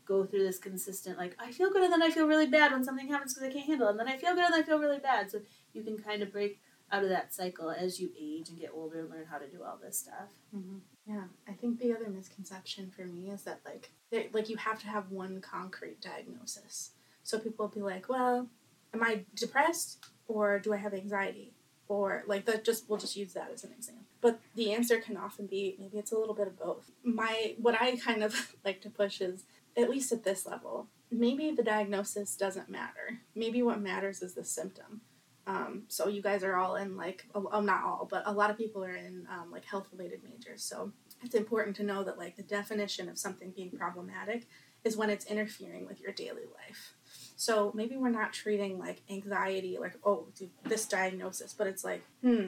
go 0.06 0.26
through 0.26 0.44
this 0.44 0.58
consistent 0.58 1.20
like 1.20 1.36
I 1.40 1.52
feel 1.52 1.72
good 1.72 1.84
and 1.84 1.94
then 1.94 2.02
I 2.02 2.10
feel 2.10 2.28
really 2.28 2.48
bad 2.48 2.72
when 2.72 2.84
something 2.84 3.08
happens 3.08 3.36
because 3.36 3.48
I 3.48 3.54
can't 3.54 3.68
handle 3.68 3.88
it 3.88 3.92
and 3.92 4.00
then 4.00 4.08
I 4.08 4.18
feel 4.18 4.34
good 4.34 4.44
and 4.44 4.56
I 4.56 4.64
feel 4.64 4.80
really 4.80 4.98
bad. 4.98 5.30
So 5.30 5.42
you 5.72 5.84
can 5.84 6.00
kind 6.00 6.24
of 6.24 6.32
break 6.32 6.60
out 6.92 7.04
of 7.04 7.10
that 7.10 7.32
cycle 7.32 7.70
as 7.70 8.00
you 8.00 8.10
age 8.20 8.50
and 8.50 8.60
get 8.60 8.72
older 8.74 9.02
and 9.02 9.12
learn 9.12 9.28
how 9.30 9.38
to 9.38 9.48
do 9.48 9.62
all 9.64 9.78
this 9.80 10.00
stuff. 10.00 10.32
Mm-hmm. 10.56 10.78
Yeah, 11.06 11.26
I 11.48 11.54
think 11.54 11.80
the 11.80 11.94
other 11.94 12.10
misconception 12.10 12.90
for 12.90 13.06
me 13.06 13.30
is 13.30 13.44
that 13.44 13.62
like 13.64 13.92
like 14.34 14.50
you 14.50 14.58
have 14.58 14.80
to 14.82 14.88
have 14.88 15.12
one 15.12 15.42
concrete 15.42 16.02
diagnosis. 16.02 16.92
So 17.24 17.38
people 17.38 17.68
will 17.68 17.76
be 17.76 17.82
like, 17.82 18.10
"Well, 18.10 18.48
am 18.96 19.04
I 19.04 19.26
depressed 19.36 20.04
or 20.28 20.58
do 20.58 20.74
I 20.74 20.78
have 20.78 20.96
anxiety?" 20.96 21.54
Or 21.90 22.24
like 22.28 22.46
that. 22.46 22.64
Just 22.64 22.90
we'll 22.90 23.00
just 23.00 23.18
use 23.18 23.34
that 23.34 23.52
as 23.54 23.66
an 23.66 23.72
example. 23.78 24.06
But 24.22 24.40
the 24.56 24.72
answer 24.72 25.00
can 25.00 25.18
often 25.18 25.48
be 25.48 25.76
maybe 25.78 25.98
it's 25.98 26.14
a 26.14 26.18
little 26.18 26.36
bit 26.36 26.48
of 26.48 26.58
both. 26.58 26.92
My 27.04 27.56
what 27.58 27.82
I 27.82 27.98
kind 27.98 28.24
of 28.24 28.56
like 28.66 28.82
to 28.84 28.90
push 28.90 29.20
is 29.20 29.44
at 29.76 29.90
least 29.90 30.12
at 30.12 30.24
this 30.24 30.46
level, 30.46 30.88
maybe 31.12 31.52
the 31.52 31.64
diagnosis 31.64 32.36
doesn't 32.36 32.70
matter. 32.70 33.20
Maybe 33.36 33.62
what 33.62 33.82
matters 33.82 34.22
is 34.22 34.36
the 34.36 34.44
symptom. 34.44 35.02
Um, 35.48 35.84
so 35.88 36.08
you 36.08 36.22
guys 36.22 36.44
are 36.44 36.56
all 36.56 36.76
in 36.76 36.96
like, 36.96 37.26
oh, 37.34 37.62
not 37.62 37.84
all, 37.84 38.08
but 38.10 38.22
a 38.28 38.32
lot 38.32 38.52
of 38.52 38.58
people 38.58 38.84
are 38.84 38.96
in 38.96 39.26
um, 39.32 39.52
like 39.52 39.66
health 39.66 39.88
related 39.92 40.22
majors. 40.24 40.64
So 40.64 40.92
it's 41.24 41.34
important 41.34 41.76
to 41.78 41.84
know 41.84 42.04
that 42.04 42.20
like 42.20 42.36
the 42.36 42.44
definition 42.44 43.10
of 43.10 43.18
something 43.18 43.52
being 43.56 43.72
problematic 43.72 44.48
is 44.84 44.96
when 44.96 45.10
it's 45.10 45.26
interfering 45.26 45.88
with 45.88 46.00
your 46.00 46.12
daily 46.12 46.44
life. 46.56 46.94
So 47.40 47.72
maybe 47.74 47.96
we're 47.96 48.10
not 48.10 48.34
treating 48.34 48.78
like 48.78 49.02
anxiety 49.10 49.78
like, 49.80 49.96
oh, 50.04 50.28
this 50.66 50.86
diagnosis, 50.86 51.54
but 51.54 51.68
it's 51.68 51.86
like, 51.86 52.04
hmm, 52.22 52.48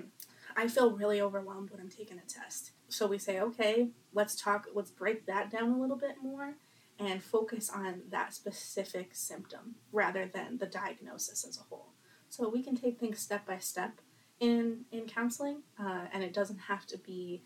I 0.58 0.68
feel 0.68 0.92
really 0.92 1.22
overwhelmed 1.22 1.72
when 1.72 1.80
I'm 1.80 1.90
taking 1.90 2.18
a 2.20 2.28
test. 2.28 2.72
So 2.90 3.08
we 3.08 3.18
say, 3.18 3.40
okay, 3.40 3.88
let's 4.14 4.36
talk, 4.36 4.68
let's 4.76 4.92
break 4.92 5.26
that 5.28 5.50
down 5.50 5.72
a 5.72 5.80
little 5.80 5.96
bit 5.96 6.18
more 6.22 6.56
and 7.00 7.24
focus 7.24 7.72
on 7.74 8.02
that 8.10 8.34
specific 8.34 9.12
symptom 9.14 9.76
rather 9.94 10.26
than 10.26 10.58
the 10.58 10.66
diagnosis 10.66 11.46
as 11.48 11.58
a 11.58 11.64
whole. 11.70 11.94
So 12.28 12.50
we 12.50 12.62
can 12.62 12.76
take 12.76 13.00
things 13.00 13.20
step 13.20 13.46
by 13.48 13.60
step 13.60 14.02
in 14.42 14.86
in 14.92 15.06
counseling, 15.06 15.60
uh, 15.80 16.08
and 16.12 16.24
it 16.24 16.34
doesn't 16.34 16.58
have 16.58 16.86
to 16.88 16.98
be 16.98 17.42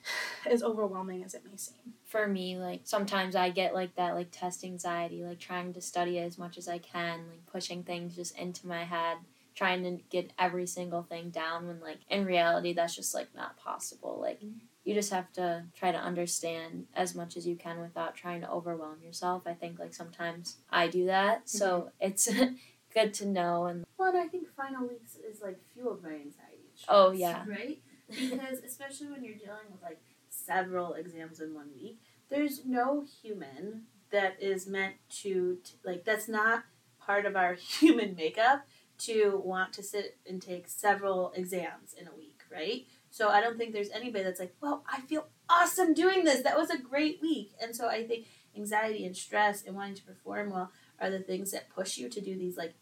as 0.49 0.63
overwhelming 0.63 1.23
as 1.23 1.35
it 1.35 1.43
may 1.45 1.57
seem. 1.57 1.93
For 2.05 2.27
me, 2.27 2.57
like 2.57 2.81
sometimes 2.85 3.35
I 3.35 3.51
get 3.51 3.75
like 3.75 3.95
that 3.95 4.15
like 4.15 4.29
test 4.31 4.63
anxiety, 4.63 5.23
like 5.23 5.39
trying 5.39 5.73
to 5.73 5.81
study 5.81 6.17
as 6.17 6.39
much 6.39 6.57
as 6.57 6.67
I 6.67 6.79
can, 6.79 7.27
like 7.29 7.45
pushing 7.45 7.83
things 7.83 8.15
just 8.15 8.35
into 8.37 8.65
my 8.65 8.85
head, 8.85 9.17
trying 9.53 9.83
to 9.83 10.03
get 10.09 10.31
every 10.39 10.65
single 10.65 11.03
thing 11.03 11.29
down 11.29 11.67
when 11.67 11.79
like 11.81 11.99
in 12.09 12.25
reality 12.25 12.73
that's 12.73 12.95
just 12.95 13.13
like 13.13 13.27
not 13.35 13.57
possible. 13.57 14.17
Like 14.19 14.39
mm-hmm 14.39 14.65
you 14.85 14.93
just 14.93 15.11
have 15.11 15.33
to 15.33 15.63
try 15.75 15.91
to 15.91 15.97
understand 15.97 16.85
as 16.95 17.15
much 17.15 17.35
as 17.35 17.45
you 17.45 17.55
can 17.55 17.81
without 17.81 18.15
trying 18.15 18.41
to 18.41 18.49
overwhelm 18.49 19.01
yourself. 19.03 19.41
I 19.47 19.53
think 19.53 19.79
like 19.79 19.93
sometimes 19.93 20.57
I 20.69 20.87
do 20.87 21.07
that, 21.07 21.49
so 21.49 21.89
mm-hmm. 22.01 22.07
it's 22.07 22.29
good 22.93 23.13
to 23.15 23.25
know. 23.25 23.65
And 23.65 23.83
well, 23.97 24.09
and 24.09 24.17
I 24.19 24.27
think 24.27 24.47
final 24.55 24.87
weeks 24.87 25.15
is 25.15 25.41
like 25.41 25.59
fueled 25.73 26.03
by 26.03 26.09
anxiety. 26.09 26.44
Stress, 26.85 26.97
oh 26.97 27.11
yeah, 27.11 27.43
right. 27.47 27.81
Because 28.07 28.59
especially 28.63 29.07
when 29.07 29.23
you're 29.23 29.33
dealing 29.35 29.65
with 29.71 29.81
like 29.81 29.99
several 30.29 30.93
exams 30.93 31.39
in 31.39 31.55
one 31.55 31.69
week, 31.75 31.99
there's 32.29 32.65
no 32.65 33.03
human 33.21 33.83
that 34.11 34.37
is 34.39 34.67
meant 34.67 34.95
to 35.21 35.57
like 35.83 36.05
that's 36.05 36.27
not 36.27 36.63
part 36.99 37.25
of 37.25 37.35
our 37.35 37.53
human 37.79 38.15
makeup 38.15 38.65
to 38.97 39.41
want 39.43 39.73
to 39.73 39.83
sit 39.83 40.17
and 40.27 40.41
take 40.41 40.67
several 40.67 41.31
exams 41.35 41.93
in 41.99 42.07
a 42.07 42.15
week, 42.15 42.41
right? 42.51 42.85
So 43.09 43.29
I 43.29 43.41
don't 43.41 43.57
think 43.57 43.73
there's 43.73 43.89
anybody 43.89 44.23
that's 44.23 44.39
like, 44.39 44.55
well, 44.61 44.83
I 44.91 45.01
feel 45.01 45.27
awesome 45.49 45.93
doing 45.93 46.23
this. 46.23 46.43
That 46.43 46.57
was 46.57 46.69
a 46.69 46.77
great 46.77 47.19
week. 47.21 47.51
And 47.61 47.75
so 47.75 47.87
I 47.87 48.05
think 48.05 48.27
anxiety 48.55 49.05
and 49.05 49.15
stress 49.15 49.63
and 49.63 49.75
wanting 49.75 49.95
to 49.95 50.03
perform 50.03 50.49
well 50.51 50.71
are 50.99 51.09
the 51.09 51.19
things 51.19 51.51
that 51.51 51.69
push 51.69 51.97
you 51.97 52.09
to 52.09 52.21
do 52.21 52.37
these 52.37 52.57
like 52.57 52.73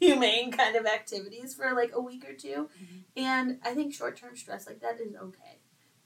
inhumane 0.00 0.52
kind 0.52 0.76
of 0.76 0.86
activities 0.86 1.54
for 1.54 1.72
like 1.74 1.92
a 1.94 2.00
week 2.00 2.28
or 2.28 2.34
2 2.34 2.48
mm-hmm. 2.48 2.96
And 3.16 3.58
I 3.64 3.74
think 3.74 3.94
short 3.94 4.16
term 4.16 4.36
stress 4.36 4.66
like 4.66 4.80
that 4.80 5.00
is 5.00 5.14
okay, 5.14 5.58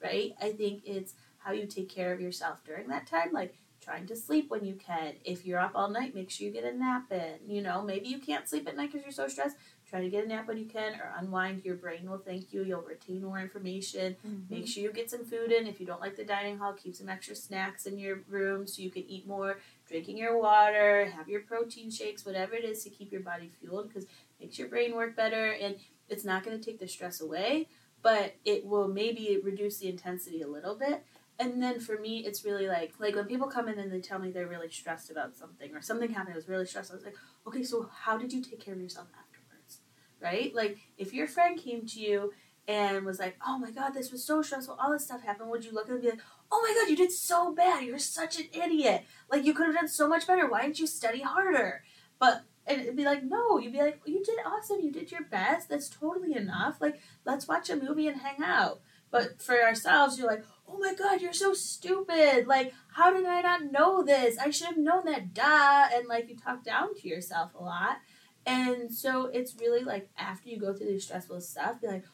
right? 0.03 0.33
I 0.41 0.53
think 0.53 0.83
it's 0.85 1.15
how 1.39 1.53
you 1.53 1.67
take 1.67 1.89
care 1.89 2.13
of 2.13 2.21
yourself 2.21 2.63
during 2.65 2.89
that 2.89 3.07
time. 3.07 3.33
Like 3.33 3.55
trying 3.81 4.07
to 4.07 4.17
sleep 4.17 4.51
when 4.51 4.65
you 4.65 4.75
can. 4.75 5.15
If 5.25 5.47
you're 5.47 5.59
up 5.59 5.73
all 5.75 5.89
night, 5.89 6.15
make 6.15 6.31
sure 6.31 6.47
you 6.47 6.53
get 6.53 6.65
a 6.65 6.77
nap 6.77 7.11
in. 7.11 7.39
You 7.49 7.63
know, 7.63 7.83
maybe 7.83 8.09
you 8.09 8.19
can't 8.19 8.49
sleep 8.49 8.69
at 8.69 8.77
night 8.77 8.93
because 8.93 9.05
you're 9.05 9.13
so 9.13 9.29
stressed. 9.29 9.57
Try 9.89 10.03
to 10.03 10.09
get 10.09 10.25
a 10.25 10.29
nap 10.29 10.47
when 10.47 10.59
you 10.59 10.67
can 10.67 10.95
or 10.95 11.13
unwind. 11.19 11.65
Your 11.65 11.75
brain 11.75 12.09
will 12.09 12.19
thank 12.19 12.53
you. 12.53 12.63
You'll 12.63 12.83
retain 12.83 13.25
more 13.25 13.41
information. 13.41 14.17
Mm-hmm. 14.27 14.55
Make 14.55 14.69
sure 14.69 14.83
you 14.83 14.93
get 14.93 15.11
some 15.11 15.25
food 15.25 15.51
in. 15.51 15.67
If 15.67 15.81
you 15.81 15.87
don't 15.87 16.01
like 16.01 16.17
the 16.17 16.25
dining 16.25 16.59
hall, 16.59 16.75
keep 16.75 16.95
some 16.95 17.09
extra 17.09 17.35
snacks 17.35 17.87
in 17.87 17.99
your 17.99 18.21
room 18.29 18.67
so 18.67 18.83
you 18.83 18.91
can 18.91 19.05
eat 19.09 19.27
more. 19.27 19.59
Drinking 19.91 20.19
your 20.19 20.41
water, 20.41 21.11
have 21.17 21.29
your 21.29 21.41
protein 21.41 21.91
shakes, 21.91 22.25
whatever 22.25 22.55
it 22.55 22.65
is 22.65 22.85
to 22.85 22.91
keep 22.91 23.11
your 23.11 23.23
body 23.23 23.51
fueled 23.61 23.89
because 23.89 24.05
it 24.05 24.11
makes 24.41 24.57
your 24.57 24.69
brain 24.69 24.95
work 24.95 25.17
better 25.17 25.51
and 25.51 25.75
it's 26.09 26.25
not 26.25 26.45
going 26.45 26.57
to 26.57 26.65
take 26.65 26.79
the 26.79 26.87
stress 26.87 27.21
away, 27.21 27.67
but 28.01 28.37
it 28.45 28.65
will 28.65 28.87
maybe 28.87 29.41
reduce 29.43 29.79
the 29.79 29.89
intensity 29.89 30.43
a 30.43 30.47
little 30.47 30.77
bit. 30.77 31.05
And 31.41 31.61
then 31.61 31.81
for 31.81 31.99
me, 31.99 32.25
it's 32.25 32.45
really 32.45 32.69
like 32.69 32.93
like 33.01 33.17
when 33.17 33.25
people 33.25 33.49
come 33.49 33.67
in 33.67 33.81
and 33.81 33.91
they 33.91 34.01
tell 34.01 34.21
me 34.21 34.31
they're 34.31 34.47
really 34.47 34.71
stressed 34.71 35.11
about 35.11 35.37
something 35.37 35.75
or 35.75 35.83
something 35.83 36.11
happened, 36.11 36.35
I 36.35 36.37
was 36.37 36.49
really 36.49 36.67
stressed. 36.67 36.93
I 36.93 36.95
was 36.95 37.05
like, 37.05 37.17
okay, 37.49 37.65
so 37.65 37.91
how 37.93 38.17
did 38.17 38.33
you 38.33 38.43
take 38.43 38.61
care 38.61 38.75
of 38.75 38.81
yourself 38.81 39.09
afterwards, 39.19 39.79
right? 40.21 40.55
Like 40.55 40.79
if 40.99 41.13
your 41.13 41.27
friend 41.27 41.59
came 41.59 41.85
to 41.87 41.99
you 41.99 42.33
and 42.69 43.05
was 43.05 43.19
like, 43.19 43.37
"Oh 43.45 43.59
my 43.59 43.71
god, 43.71 43.95
this 43.95 44.13
was 44.13 44.23
so 44.23 44.43
stressful. 44.43 44.77
All 44.79 44.93
this 44.93 45.05
stuff 45.05 45.23
happened." 45.23 45.51
Would 45.51 45.65
you 45.65 45.73
look 45.73 45.85
at 45.85 45.89
them 45.89 45.97
and 45.97 46.05
be 46.05 46.11
like, 46.11 46.21
"Oh 46.53 46.61
my 46.63 46.75
god, 46.75 46.91
you 46.91 46.97
did 46.97 47.13
so 47.13 47.53
bad. 47.55 47.85
You're 47.85 47.99
such 47.99 48.39
an 48.39 48.47
idiot. 48.53 49.05
Like 49.31 49.45
you 49.45 49.55
could 49.55 49.67
have 49.67 49.75
done 49.75 49.89
so 49.89 50.09
much 50.09 50.27
better. 50.27 50.49
Why 50.49 50.63
didn't 50.63 50.81
you 50.81 50.87
study 50.87 51.23
harder?" 51.23 51.85
But 52.19 52.45
and 52.67 52.81
it'd 52.81 52.97
be 52.97 53.05
like, 53.05 53.25
"No." 53.25 53.59
You'd 53.59 53.73
be 53.73 53.81
like, 53.81 54.01
"You 54.07 54.23
did 54.25 54.39
awesome. 54.45 54.81
You 54.81 54.93
did 54.93 55.11
your 55.11 55.25
best. 55.25 55.69
That's 55.69 55.89
totally 55.89 56.35
enough. 56.35 56.81
Like 56.81 57.01
let's 57.25 57.49
watch 57.49 57.71
a 57.71 57.77
movie 57.77 58.09
and 58.09 58.21
hang 58.21 58.43
out." 58.43 58.81
But 59.11 59.43
for 59.43 59.61
ourselves, 59.61 60.19
you're 60.19 60.29
like, 60.29 60.45
"Oh 60.69 60.79
my 60.79 60.95
god, 60.95 61.21
you're 61.21 61.33
so 61.33 61.55
stupid. 61.55 62.47
Like 62.47 62.75
how 62.95 63.13
did 63.13 63.27
I 63.27 63.41
not 63.41 63.73
know 63.73 64.03
this? 64.03 64.39
I 64.39 64.51
should 64.51 64.69
have 64.69 64.79
known 64.79 65.05
that. 65.07 65.35
Duh." 65.35 65.89
And 65.95 66.07
like 66.09 66.29
you 66.29 66.37
talk 66.37 66.65
down 66.65 66.95
to 66.97 67.09
yourself 67.09 67.55
a 67.55 67.63
lot. 67.63 67.99
And 68.47 68.93
so 68.93 69.27
it's 69.27 69.57
really 69.61 69.85
like 69.85 70.09
after 70.17 70.49
you 70.49 70.59
go 70.59 70.73
through 70.73 70.87
this 70.89 71.05
stressful 71.05 71.41
stuff, 71.41 71.81
be 71.81 71.87
like, 71.89 72.05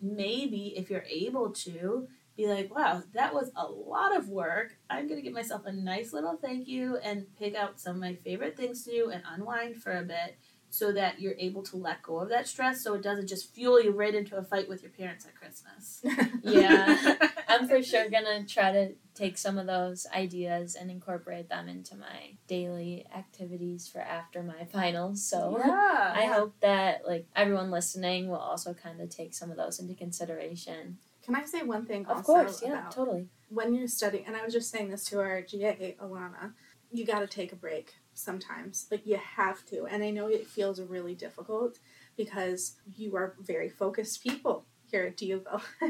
maybe 0.00 0.74
if 0.76 0.90
you're 0.90 1.06
able 1.08 1.50
to, 1.50 2.08
be 2.36 2.46
like, 2.46 2.74
wow, 2.74 3.02
that 3.14 3.34
was 3.34 3.50
a 3.56 3.66
lot 3.66 4.16
of 4.16 4.28
work. 4.28 4.76
I'm 4.90 5.06
going 5.06 5.18
to 5.18 5.22
give 5.22 5.32
myself 5.32 5.62
a 5.64 5.72
nice 5.72 6.12
little 6.12 6.36
thank 6.36 6.68
you 6.68 6.98
and 6.98 7.26
pick 7.38 7.54
out 7.54 7.80
some 7.80 7.96
of 7.96 8.00
my 8.02 8.14
favorite 8.14 8.56
things 8.56 8.84
to 8.84 8.90
do 8.90 9.10
and 9.10 9.22
unwind 9.32 9.82
for 9.82 9.92
a 9.92 10.02
bit 10.02 10.36
so 10.68 10.92
that 10.92 11.20
you're 11.20 11.36
able 11.38 11.62
to 11.62 11.76
let 11.76 12.02
go 12.02 12.20
of 12.20 12.28
that 12.28 12.46
stress 12.46 12.82
so 12.82 12.94
it 12.94 13.02
doesn't 13.02 13.28
just 13.28 13.54
fuel 13.54 13.82
you 13.82 13.92
right 13.92 14.14
into 14.14 14.36
a 14.36 14.42
fight 14.42 14.68
with 14.68 14.82
your 14.82 14.90
parents 14.90 15.24
at 15.24 15.34
Christmas. 15.34 16.02
yeah. 16.42 17.16
I'm 17.48 17.66
for 17.66 17.82
sure 17.82 18.10
going 18.10 18.24
to 18.24 18.44
try 18.52 18.72
to 18.72 18.92
take 19.14 19.38
some 19.38 19.56
of 19.56 19.66
those 19.66 20.06
ideas 20.14 20.74
and 20.74 20.90
incorporate 20.90 21.48
them 21.48 21.68
into 21.68 21.96
my 21.96 22.34
daily 22.46 23.06
activities 23.16 23.88
for 23.88 24.00
after 24.00 24.42
my 24.42 24.64
finals. 24.64 25.26
So 25.26 25.56
yeah, 25.64 26.12
I 26.14 26.26
hope 26.26 26.54
that 26.60 27.06
like 27.06 27.26
everyone 27.34 27.70
listening 27.70 28.28
will 28.28 28.36
also 28.36 28.74
kind 28.74 29.00
of 29.00 29.08
take 29.08 29.32
some 29.32 29.50
of 29.50 29.56
those 29.56 29.78
into 29.80 29.94
consideration. 29.94 30.98
Can 31.26 31.34
I 31.34 31.44
say 31.44 31.62
one 31.62 31.84
thing? 31.84 32.06
Of 32.06 32.22
course, 32.22 32.62
yeah, 32.64 32.84
totally. 32.88 33.26
When 33.48 33.74
you're 33.74 33.88
studying, 33.88 34.24
and 34.26 34.36
I 34.36 34.44
was 34.44 34.54
just 34.54 34.70
saying 34.70 34.90
this 34.90 35.04
to 35.06 35.18
our 35.18 35.42
GA, 35.42 35.96
Alana, 36.00 36.52
you 36.92 37.04
got 37.04 37.18
to 37.18 37.26
take 37.26 37.52
a 37.52 37.56
break 37.56 37.94
sometimes. 38.14 38.86
Like 38.92 39.04
you 39.04 39.16
have 39.16 39.66
to, 39.66 39.86
and 39.86 40.04
I 40.04 40.10
know 40.10 40.28
it 40.28 40.46
feels 40.46 40.80
really 40.80 41.16
difficult 41.16 41.80
because 42.16 42.76
you 42.94 43.16
are 43.16 43.34
very 43.40 43.68
focused 43.68 44.22
people 44.22 44.66
here 44.88 45.04
at 45.06 45.20
U 45.20 45.44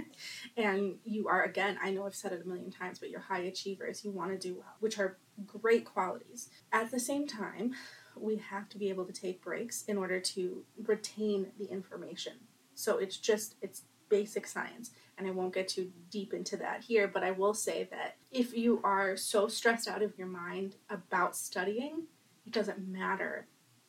and 0.56 0.96
you 1.04 1.28
are, 1.28 1.44
again, 1.44 1.78
I 1.82 1.90
know 1.90 2.06
I've 2.06 2.14
said 2.14 2.32
it 2.32 2.42
a 2.42 2.48
million 2.48 2.70
times, 2.70 2.98
but 2.98 3.10
you're 3.10 3.20
high 3.20 3.40
achievers. 3.40 4.06
You 4.06 4.12
want 4.12 4.30
to 4.30 4.38
do 4.38 4.54
well, 4.54 4.76
which 4.80 4.98
are 4.98 5.18
great 5.46 5.84
qualities. 5.84 6.48
At 6.72 6.90
the 6.90 6.98
same 6.98 7.26
time, 7.26 7.74
we 8.18 8.36
have 8.36 8.70
to 8.70 8.78
be 8.78 8.88
able 8.88 9.04
to 9.04 9.12
take 9.12 9.42
breaks 9.42 9.84
in 9.84 9.98
order 9.98 10.18
to 10.18 10.64
retain 10.82 11.48
the 11.58 11.66
information. 11.66 12.32
So 12.74 12.96
it's 12.96 13.18
just, 13.18 13.56
it's 13.60 13.82
basic 14.08 14.46
science. 14.46 14.90
And 15.18 15.26
I 15.26 15.30
won't 15.30 15.54
get 15.54 15.68
too 15.68 15.90
deep 16.10 16.34
into 16.34 16.56
that 16.58 16.82
here, 16.84 17.08
but 17.08 17.22
I 17.22 17.30
will 17.30 17.54
say 17.54 17.88
that 17.90 18.16
if 18.30 18.54
you 18.54 18.80
are 18.84 19.16
so 19.16 19.48
stressed 19.48 19.88
out 19.88 20.02
of 20.02 20.18
your 20.18 20.26
mind 20.26 20.76
about 20.90 21.36
studying, 21.36 22.04
it 22.44 22.52
doesn't 22.52 22.86
matter 22.86 23.46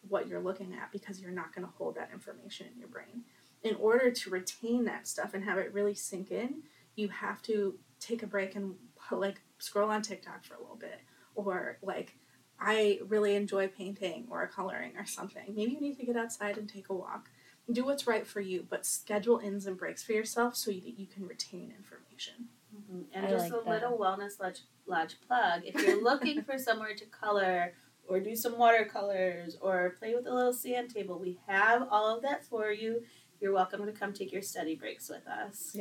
what 0.07 0.27
you're 0.27 0.41
looking 0.41 0.73
at 0.73 0.91
because 0.91 1.19
you're 1.19 1.31
not 1.31 1.53
going 1.53 1.67
to 1.67 1.73
hold 1.77 1.95
that 1.95 2.11
information 2.13 2.67
in 2.73 2.79
your 2.79 2.87
brain. 2.87 3.23
In 3.63 3.75
order 3.75 4.09
to 4.09 4.29
retain 4.29 4.85
that 4.85 5.07
stuff 5.07 5.33
and 5.33 5.43
have 5.43 5.57
it 5.57 5.73
really 5.73 5.95
sink 5.95 6.31
in, 6.31 6.63
you 6.95 7.09
have 7.09 7.41
to 7.43 7.75
take 7.99 8.23
a 8.23 8.27
break 8.27 8.55
and 8.55 8.75
like 9.11 9.41
scroll 9.59 9.89
on 9.89 10.01
TikTok 10.01 10.45
for 10.45 10.55
a 10.55 10.61
little 10.61 10.77
bit 10.77 11.01
or 11.35 11.77
like 11.81 12.15
I 12.59 12.99
really 13.07 13.35
enjoy 13.35 13.67
painting 13.67 14.27
or 14.29 14.47
coloring 14.47 14.93
or 14.97 15.05
something. 15.05 15.53
Maybe 15.55 15.73
you 15.73 15.79
need 15.79 15.99
to 15.99 16.05
get 16.05 16.17
outside 16.17 16.57
and 16.57 16.67
take 16.67 16.89
a 16.89 16.93
walk. 16.93 17.29
Do 17.71 17.85
what's 17.85 18.07
right 18.07 18.25
for 18.25 18.39
you, 18.39 18.65
but 18.69 18.85
schedule 18.85 19.39
ins 19.39 19.65
and 19.65 19.77
breaks 19.77 20.03
for 20.03 20.13
yourself 20.13 20.55
so 20.55 20.71
that 20.71 20.99
you 20.99 21.05
can 21.05 21.27
retain 21.27 21.73
information. 21.77 22.47
Mm-hmm. 22.73 23.01
And 23.13 23.25
I 23.25 23.29
just 23.29 23.51
like 23.51 23.61
a 23.61 23.65
that. 23.65 23.69
little 23.69 23.97
wellness 23.97 24.39
lodge, 24.39 24.61
lodge 24.85 25.15
plug. 25.27 25.63
If 25.65 25.75
you're 25.81 26.01
looking 26.03 26.43
for 26.43 26.57
somewhere 26.57 26.95
to 26.95 27.05
color 27.05 27.73
or 28.07 28.19
do 28.19 28.35
some 28.35 28.57
watercolors 28.57 29.57
or 29.61 29.95
play 29.99 30.15
with 30.15 30.27
a 30.27 30.33
little 30.33 30.53
sand 30.53 30.93
table, 30.93 31.19
we 31.19 31.39
have 31.47 31.87
all 31.91 32.15
of 32.15 32.21
that 32.23 32.45
for 32.45 32.71
you. 32.71 33.03
You're 33.41 33.53
welcome 33.53 33.85
to 33.85 33.91
come 33.91 34.13
take 34.13 34.31
your 34.31 34.41
study 34.41 34.75
breaks 34.75 35.09
with 35.09 35.27
us. 35.27 35.71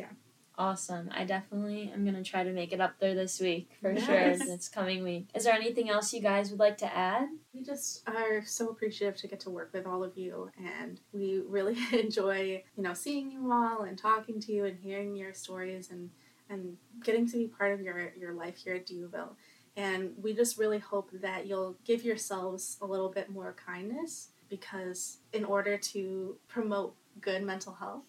Awesome. 0.58 1.10
I 1.14 1.24
definitely 1.24 1.90
am 1.92 2.04
going 2.04 2.16
to 2.16 2.22
try 2.28 2.42
to 2.42 2.50
make 2.52 2.72
it 2.72 2.80
up 2.80 2.98
there 2.98 3.14
this 3.14 3.40
week 3.40 3.76
for 3.82 3.92
Yes. 3.92 4.06
sure, 4.06 4.36
this 4.46 4.68
coming 4.70 5.02
week. 5.04 5.28
Is 5.34 5.44
there 5.44 5.52
anything 5.54 5.90
else 5.90 6.14
you 6.14 6.22
guys 6.22 6.50
would 6.50 6.58
like 6.60 6.78
to 6.78 6.96
add? 6.96 7.28
We 7.52 7.62
just 7.62 8.08
are 8.08 8.42
so 8.44 8.68
appreciative 8.70 9.16
to 9.20 9.28
get 9.28 9.40
to 9.40 9.50
work 9.50 9.70
with 9.74 9.86
all 9.86 10.02
of 10.02 10.16
you, 10.16 10.50
and 10.58 10.98
we 11.12 11.42
really 11.46 11.76
enjoy, 11.92 12.62
you 12.74 12.82
know, 12.82 12.94
seeing 12.94 13.30
you 13.30 13.52
all 13.52 13.82
and 13.82 13.98
talking 13.98 14.40
to 14.40 14.52
you 14.52 14.64
and 14.64 14.78
hearing 14.80 15.14
your 15.14 15.34
stories 15.34 15.90
and 15.90 16.10
and 16.48 16.76
getting 17.02 17.28
to 17.28 17.36
be 17.36 17.48
part 17.48 17.72
of 17.74 17.80
your 17.82 18.12
your 18.18 18.32
life 18.32 18.56
here 18.56 18.76
at 18.76 18.86
D'Youville. 18.86 19.34
And 19.76 20.14
we 20.22 20.32
just 20.32 20.56
really 20.56 20.78
hope 20.78 21.10
that 21.12 21.46
you'll 21.46 21.76
give 21.84 22.02
yourselves 22.02 22.78
a 22.80 22.86
little 22.86 23.10
bit 23.10 23.28
more 23.28 23.54
kindness 23.66 24.28
because 24.48 25.18
in 25.34 25.44
order 25.44 25.76
to 25.76 26.36
promote 26.48 26.94
good 27.20 27.42
mental 27.42 27.74
health, 27.74 28.04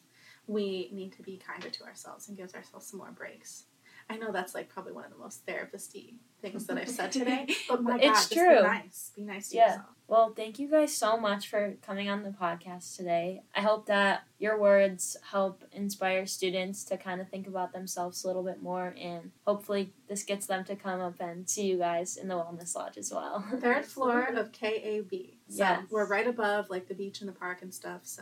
we 0.47 0.89
need 0.91 1.13
to 1.13 1.21
be 1.21 1.37
kinder 1.37 1.69
to 1.69 1.83
ourselves 1.83 2.27
and 2.27 2.37
give 2.37 2.53
ourselves 2.55 2.87
some 2.87 2.99
more 2.99 3.11
breaks. 3.11 3.65
I 4.09 4.15
know 4.15 4.31
that's 4.31 4.55
like 4.55 4.69
probably 4.69 4.93
one 4.93 5.03
of 5.03 5.11
the 5.11 5.17
most 5.17 5.45
therapist-y 5.45 6.13
things 6.41 6.65
that 6.67 6.77
I've 6.77 6.87
said 6.87 7.11
today, 7.11 7.47
but 7.69 7.83
my 7.83 7.95
It's 7.97 8.05
God, 8.05 8.13
just 8.13 8.31
true. 8.33 8.55
be 8.57 8.61
nice. 8.61 9.11
Be 9.15 9.21
nice 9.23 9.49
to 9.49 9.55
Yeah. 9.57 9.65
yourself. 9.67 9.85
Well, 10.07 10.33
thank 10.33 10.59
you 10.59 10.69
guys 10.69 10.95
so 10.95 11.17
much 11.17 11.49
for 11.49 11.73
coming 11.85 12.07
on 12.07 12.23
the 12.23 12.29
podcast 12.29 12.95
today. 12.95 13.41
I 13.53 13.59
hope 13.59 13.87
that 13.87 14.21
your 14.39 14.57
words 14.57 15.17
help 15.31 15.65
inspire 15.73 16.25
students 16.25 16.85
to 16.85 16.95
kind 16.95 17.19
of 17.19 17.27
think 17.27 17.47
about 17.47 17.73
themselves 17.73 18.23
a 18.23 18.27
little 18.27 18.43
bit 18.43 18.61
more, 18.61 18.95
and 18.97 19.31
hopefully, 19.45 19.91
this 20.07 20.23
gets 20.23 20.45
them 20.45 20.63
to 20.65 20.77
come 20.77 21.01
up 21.01 21.15
and 21.19 21.49
see 21.49 21.65
you 21.65 21.77
guys 21.77 22.15
in 22.15 22.29
the 22.29 22.35
Wellness 22.35 22.73
Lodge 22.75 22.97
as 22.97 23.11
well. 23.11 23.43
Third 23.59 23.85
floor 23.93 24.21
of 24.33 24.53
KAB. 24.53 25.11
So 25.49 25.57
Yes. 25.57 25.81
we're 25.89 26.07
right 26.07 26.27
above 26.27 26.69
like 26.69 26.87
the 26.87 26.95
beach 26.95 27.19
and 27.19 27.27
the 27.27 27.33
park 27.33 27.61
and 27.61 27.73
stuff. 27.73 28.01
So 28.03 28.21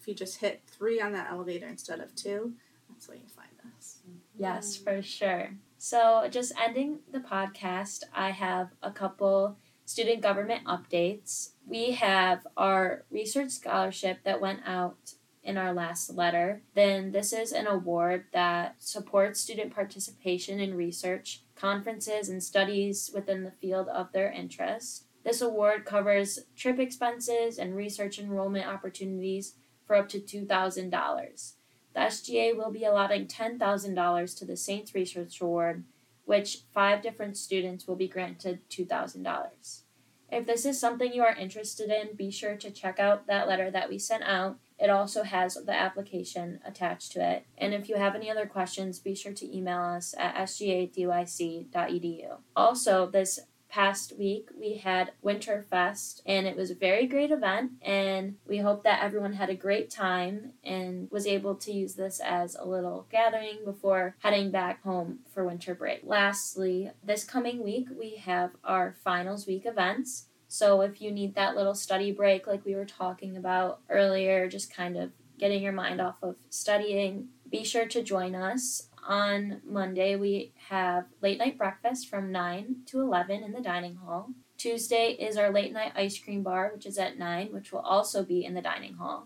if 0.00 0.08
you 0.08 0.14
just 0.14 0.38
hit 0.38 0.62
three 0.66 1.00
on 1.00 1.12
that 1.12 1.30
elevator 1.30 1.66
instead 1.66 2.00
of 2.00 2.14
two, 2.14 2.54
that's 2.88 3.06
where 3.06 3.18
you 3.18 3.28
find 3.28 3.50
us. 3.76 3.98
Yes, 4.36 4.76
for 4.76 5.02
sure. 5.02 5.50
So, 5.76 6.26
just 6.30 6.52
ending 6.58 7.00
the 7.12 7.20
podcast, 7.20 8.04
I 8.14 8.30
have 8.30 8.70
a 8.82 8.90
couple 8.90 9.56
student 9.84 10.22
government 10.22 10.64
updates. 10.64 11.50
We 11.66 11.92
have 11.92 12.46
our 12.56 13.04
research 13.10 13.50
scholarship 13.50 14.20
that 14.24 14.40
went 14.40 14.60
out 14.66 15.14
in 15.42 15.56
our 15.56 15.72
last 15.72 16.14
letter. 16.14 16.62
Then, 16.74 17.12
this 17.12 17.32
is 17.32 17.52
an 17.52 17.66
award 17.66 18.24
that 18.32 18.76
supports 18.78 19.40
student 19.40 19.74
participation 19.74 20.60
in 20.60 20.76
research, 20.76 21.42
conferences, 21.56 22.30
and 22.30 22.42
studies 22.42 23.10
within 23.14 23.44
the 23.44 23.50
field 23.50 23.88
of 23.88 24.12
their 24.12 24.30
interest. 24.30 25.04
This 25.24 25.42
award 25.42 25.84
covers 25.84 26.38
trip 26.56 26.78
expenses 26.78 27.58
and 27.58 27.76
research 27.76 28.18
enrollment 28.18 28.66
opportunities 28.66 29.54
for 29.90 29.96
up 29.96 30.08
to 30.08 30.20
$2,000. 30.20 31.52
The 31.94 32.00
SGA 32.00 32.56
will 32.56 32.70
be 32.70 32.84
allotting 32.84 33.26
$10,000 33.26 34.38
to 34.38 34.44
the 34.44 34.56
Saints 34.56 34.94
Research 34.94 35.40
Award, 35.40 35.82
which 36.24 36.58
five 36.72 37.02
different 37.02 37.36
students 37.36 37.88
will 37.88 37.96
be 37.96 38.06
granted 38.06 38.60
$2,000. 38.70 39.82
If 40.30 40.46
this 40.46 40.64
is 40.64 40.78
something 40.78 41.12
you 41.12 41.24
are 41.24 41.34
interested 41.34 41.90
in, 41.90 42.14
be 42.14 42.30
sure 42.30 42.54
to 42.54 42.70
check 42.70 43.00
out 43.00 43.26
that 43.26 43.48
letter 43.48 43.68
that 43.72 43.88
we 43.88 43.98
sent 43.98 44.22
out. 44.22 44.60
It 44.78 44.90
also 44.90 45.24
has 45.24 45.54
the 45.54 45.74
application 45.74 46.60
attached 46.64 47.10
to 47.12 47.28
it. 47.28 47.46
And 47.58 47.74
if 47.74 47.88
you 47.88 47.96
have 47.96 48.14
any 48.14 48.30
other 48.30 48.46
questions, 48.46 49.00
be 49.00 49.16
sure 49.16 49.32
to 49.32 49.56
email 49.56 49.82
us 49.82 50.14
at 50.16 50.36
sgadyc.edu. 50.36 52.36
Also, 52.54 53.10
this 53.10 53.40
past 53.70 54.18
week 54.18 54.48
we 54.58 54.74
had 54.74 55.12
Winterfest 55.24 56.20
and 56.26 56.46
it 56.46 56.56
was 56.56 56.70
a 56.70 56.74
very 56.74 57.06
great 57.06 57.30
event 57.30 57.72
and 57.82 58.36
we 58.46 58.58
hope 58.58 58.84
that 58.84 59.02
everyone 59.02 59.34
had 59.34 59.48
a 59.48 59.54
great 59.54 59.90
time 59.90 60.52
and 60.64 61.08
was 61.10 61.26
able 61.26 61.54
to 61.54 61.72
use 61.72 61.94
this 61.94 62.20
as 62.20 62.56
a 62.56 62.64
little 62.64 63.06
gathering 63.10 63.58
before 63.64 64.16
heading 64.18 64.50
back 64.50 64.82
home 64.82 65.20
for 65.32 65.44
winter 65.44 65.74
break. 65.74 66.00
Lastly, 66.02 66.90
this 67.02 67.24
coming 67.24 67.62
week 67.62 67.88
we 67.96 68.16
have 68.16 68.50
our 68.64 68.94
finals 69.04 69.46
week 69.46 69.64
events. 69.64 70.26
So 70.48 70.80
if 70.80 71.00
you 71.00 71.12
need 71.12 71.36
that 71.36 71.54
little 71.54 71.76
study 71.76 72.10
break 72.10 72.46
like 72.46 72.64
we 72.64 72.74
were 72.74 72.84
talking 72.84 73.36
about 73.36 73.80
earlier, 73.88 74.48
just 74.48 74.74
kind 74.74 74.96
of 74.96 75.12
getting 75.38 75.62
your 75.62 75.72
mind 75.72 76.00
off 76.00 76.16
of 76.22 76.36
studying, 76.50 77.28
be 77.50 77.64
sure 77.64 77.86
to 77.86 78.02
join 78.02 78.34
us 78.34 78.88
on 79.06 79.60
Monday, 79.64 80.16
we 80.16 80.52
have 80.68 81.06
late 81.20 81.38
night 81.38 81.58
breakfast 81.58 82.08
from 82.08 82.30
9 82.30 82.76
to 82.86 83.00
11 83.00 83.42
in 83.42 83.52
the 83.52 83.60
dining 83.60 83.96
hall. 83.96 84.30
Tuesday 84.56 85.12
is 85.12 85.36
our 85.36 85.50
late 85.50 85.72
night 85.72 85.92
ice 85.96 86.18
cream 86.18 86.42
bar, 86.42 86.70
which 86.74 86.86
is 86.86 86.98
at 86.98 87.18
9, 87.18 87.52
which 87.52 87.72
will 87.72 87.80
also 87.80 88.22
be 88.22 88.44
in 88.44 88.54
the 88.54 88.60
dining 88.60 88.94
hall. 88.94 89.24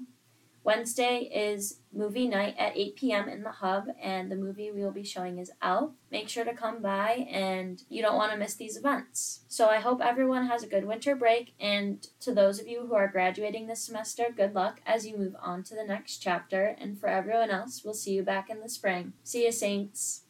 Wednesday 0.64 1.31
is 1.33 1.81
movie 1.92 2.27
night 2.27 2.57
at 2.59 2.77
8 2.77 2.96
p.m. 2.96 3.29
in 3.29 3.42
the 3.42 3.50
hub, 3.50 3.85
and 4.03 4.33
the 4.33 4.37
movie 4.37 4.70
we 4.70 4.83
will 4.83 4.90
be 4.90 5.05
showing 5.05 5.38
is 5.38 5.53
Elf. 5.61 5.92
Make 6.11 6.31
sure 6.31 6.44
to 6.44 6.55
come 6.55 6.81
by, 6.81 7.29
and 7.31 7.83
you 7.90 8.00
don't 8.00 8.16
want 8.16 8.33
to 8.33 8.38
miss 8.38 8.55
these 8.55 8.79
events. 8.79 9.40
So 9.46 9.68
I 9.68 9.77
hope 9.77 10.00
everyone 10.00 10.46
has 10.46 10.62
a 10.62 10.68
good 10.68 10.87
winter 10.87 11.14
break, 11.14 11.53
and 11.61 12.07
to 12.20 12.35
those 12.35 12.59
of 12.59 12.66
you 12.66 12.87
who 12.87 12.94
are 12.94 13.09
graduating 13.09 13.66
this 13.66 13.85
semester, 13.85 14.24
good 14.35 14.55
luck 14.55 14.81
as 14.87 15.07
you 15.07 15.18
move 15.18 15.37
on 15.40 15.62
to 15.64 15.74
the 15.74 15.85
next 15.85 16.18
chapter. 16.18 16.74
And 16.81 16.98
for 16.98 17.11
everyone 17.11 17.50
else, 17.50 17.83
we'll 17.85 17.92
see 17.92 18.14
you 18.14 18.22
back 18.22 18.48
in 18.48 18.61
the 18.61 18.68
spring. 18.70 19.12
See 19.22 19.44
you, 19.44 19.53
Saints. 19.53 20.22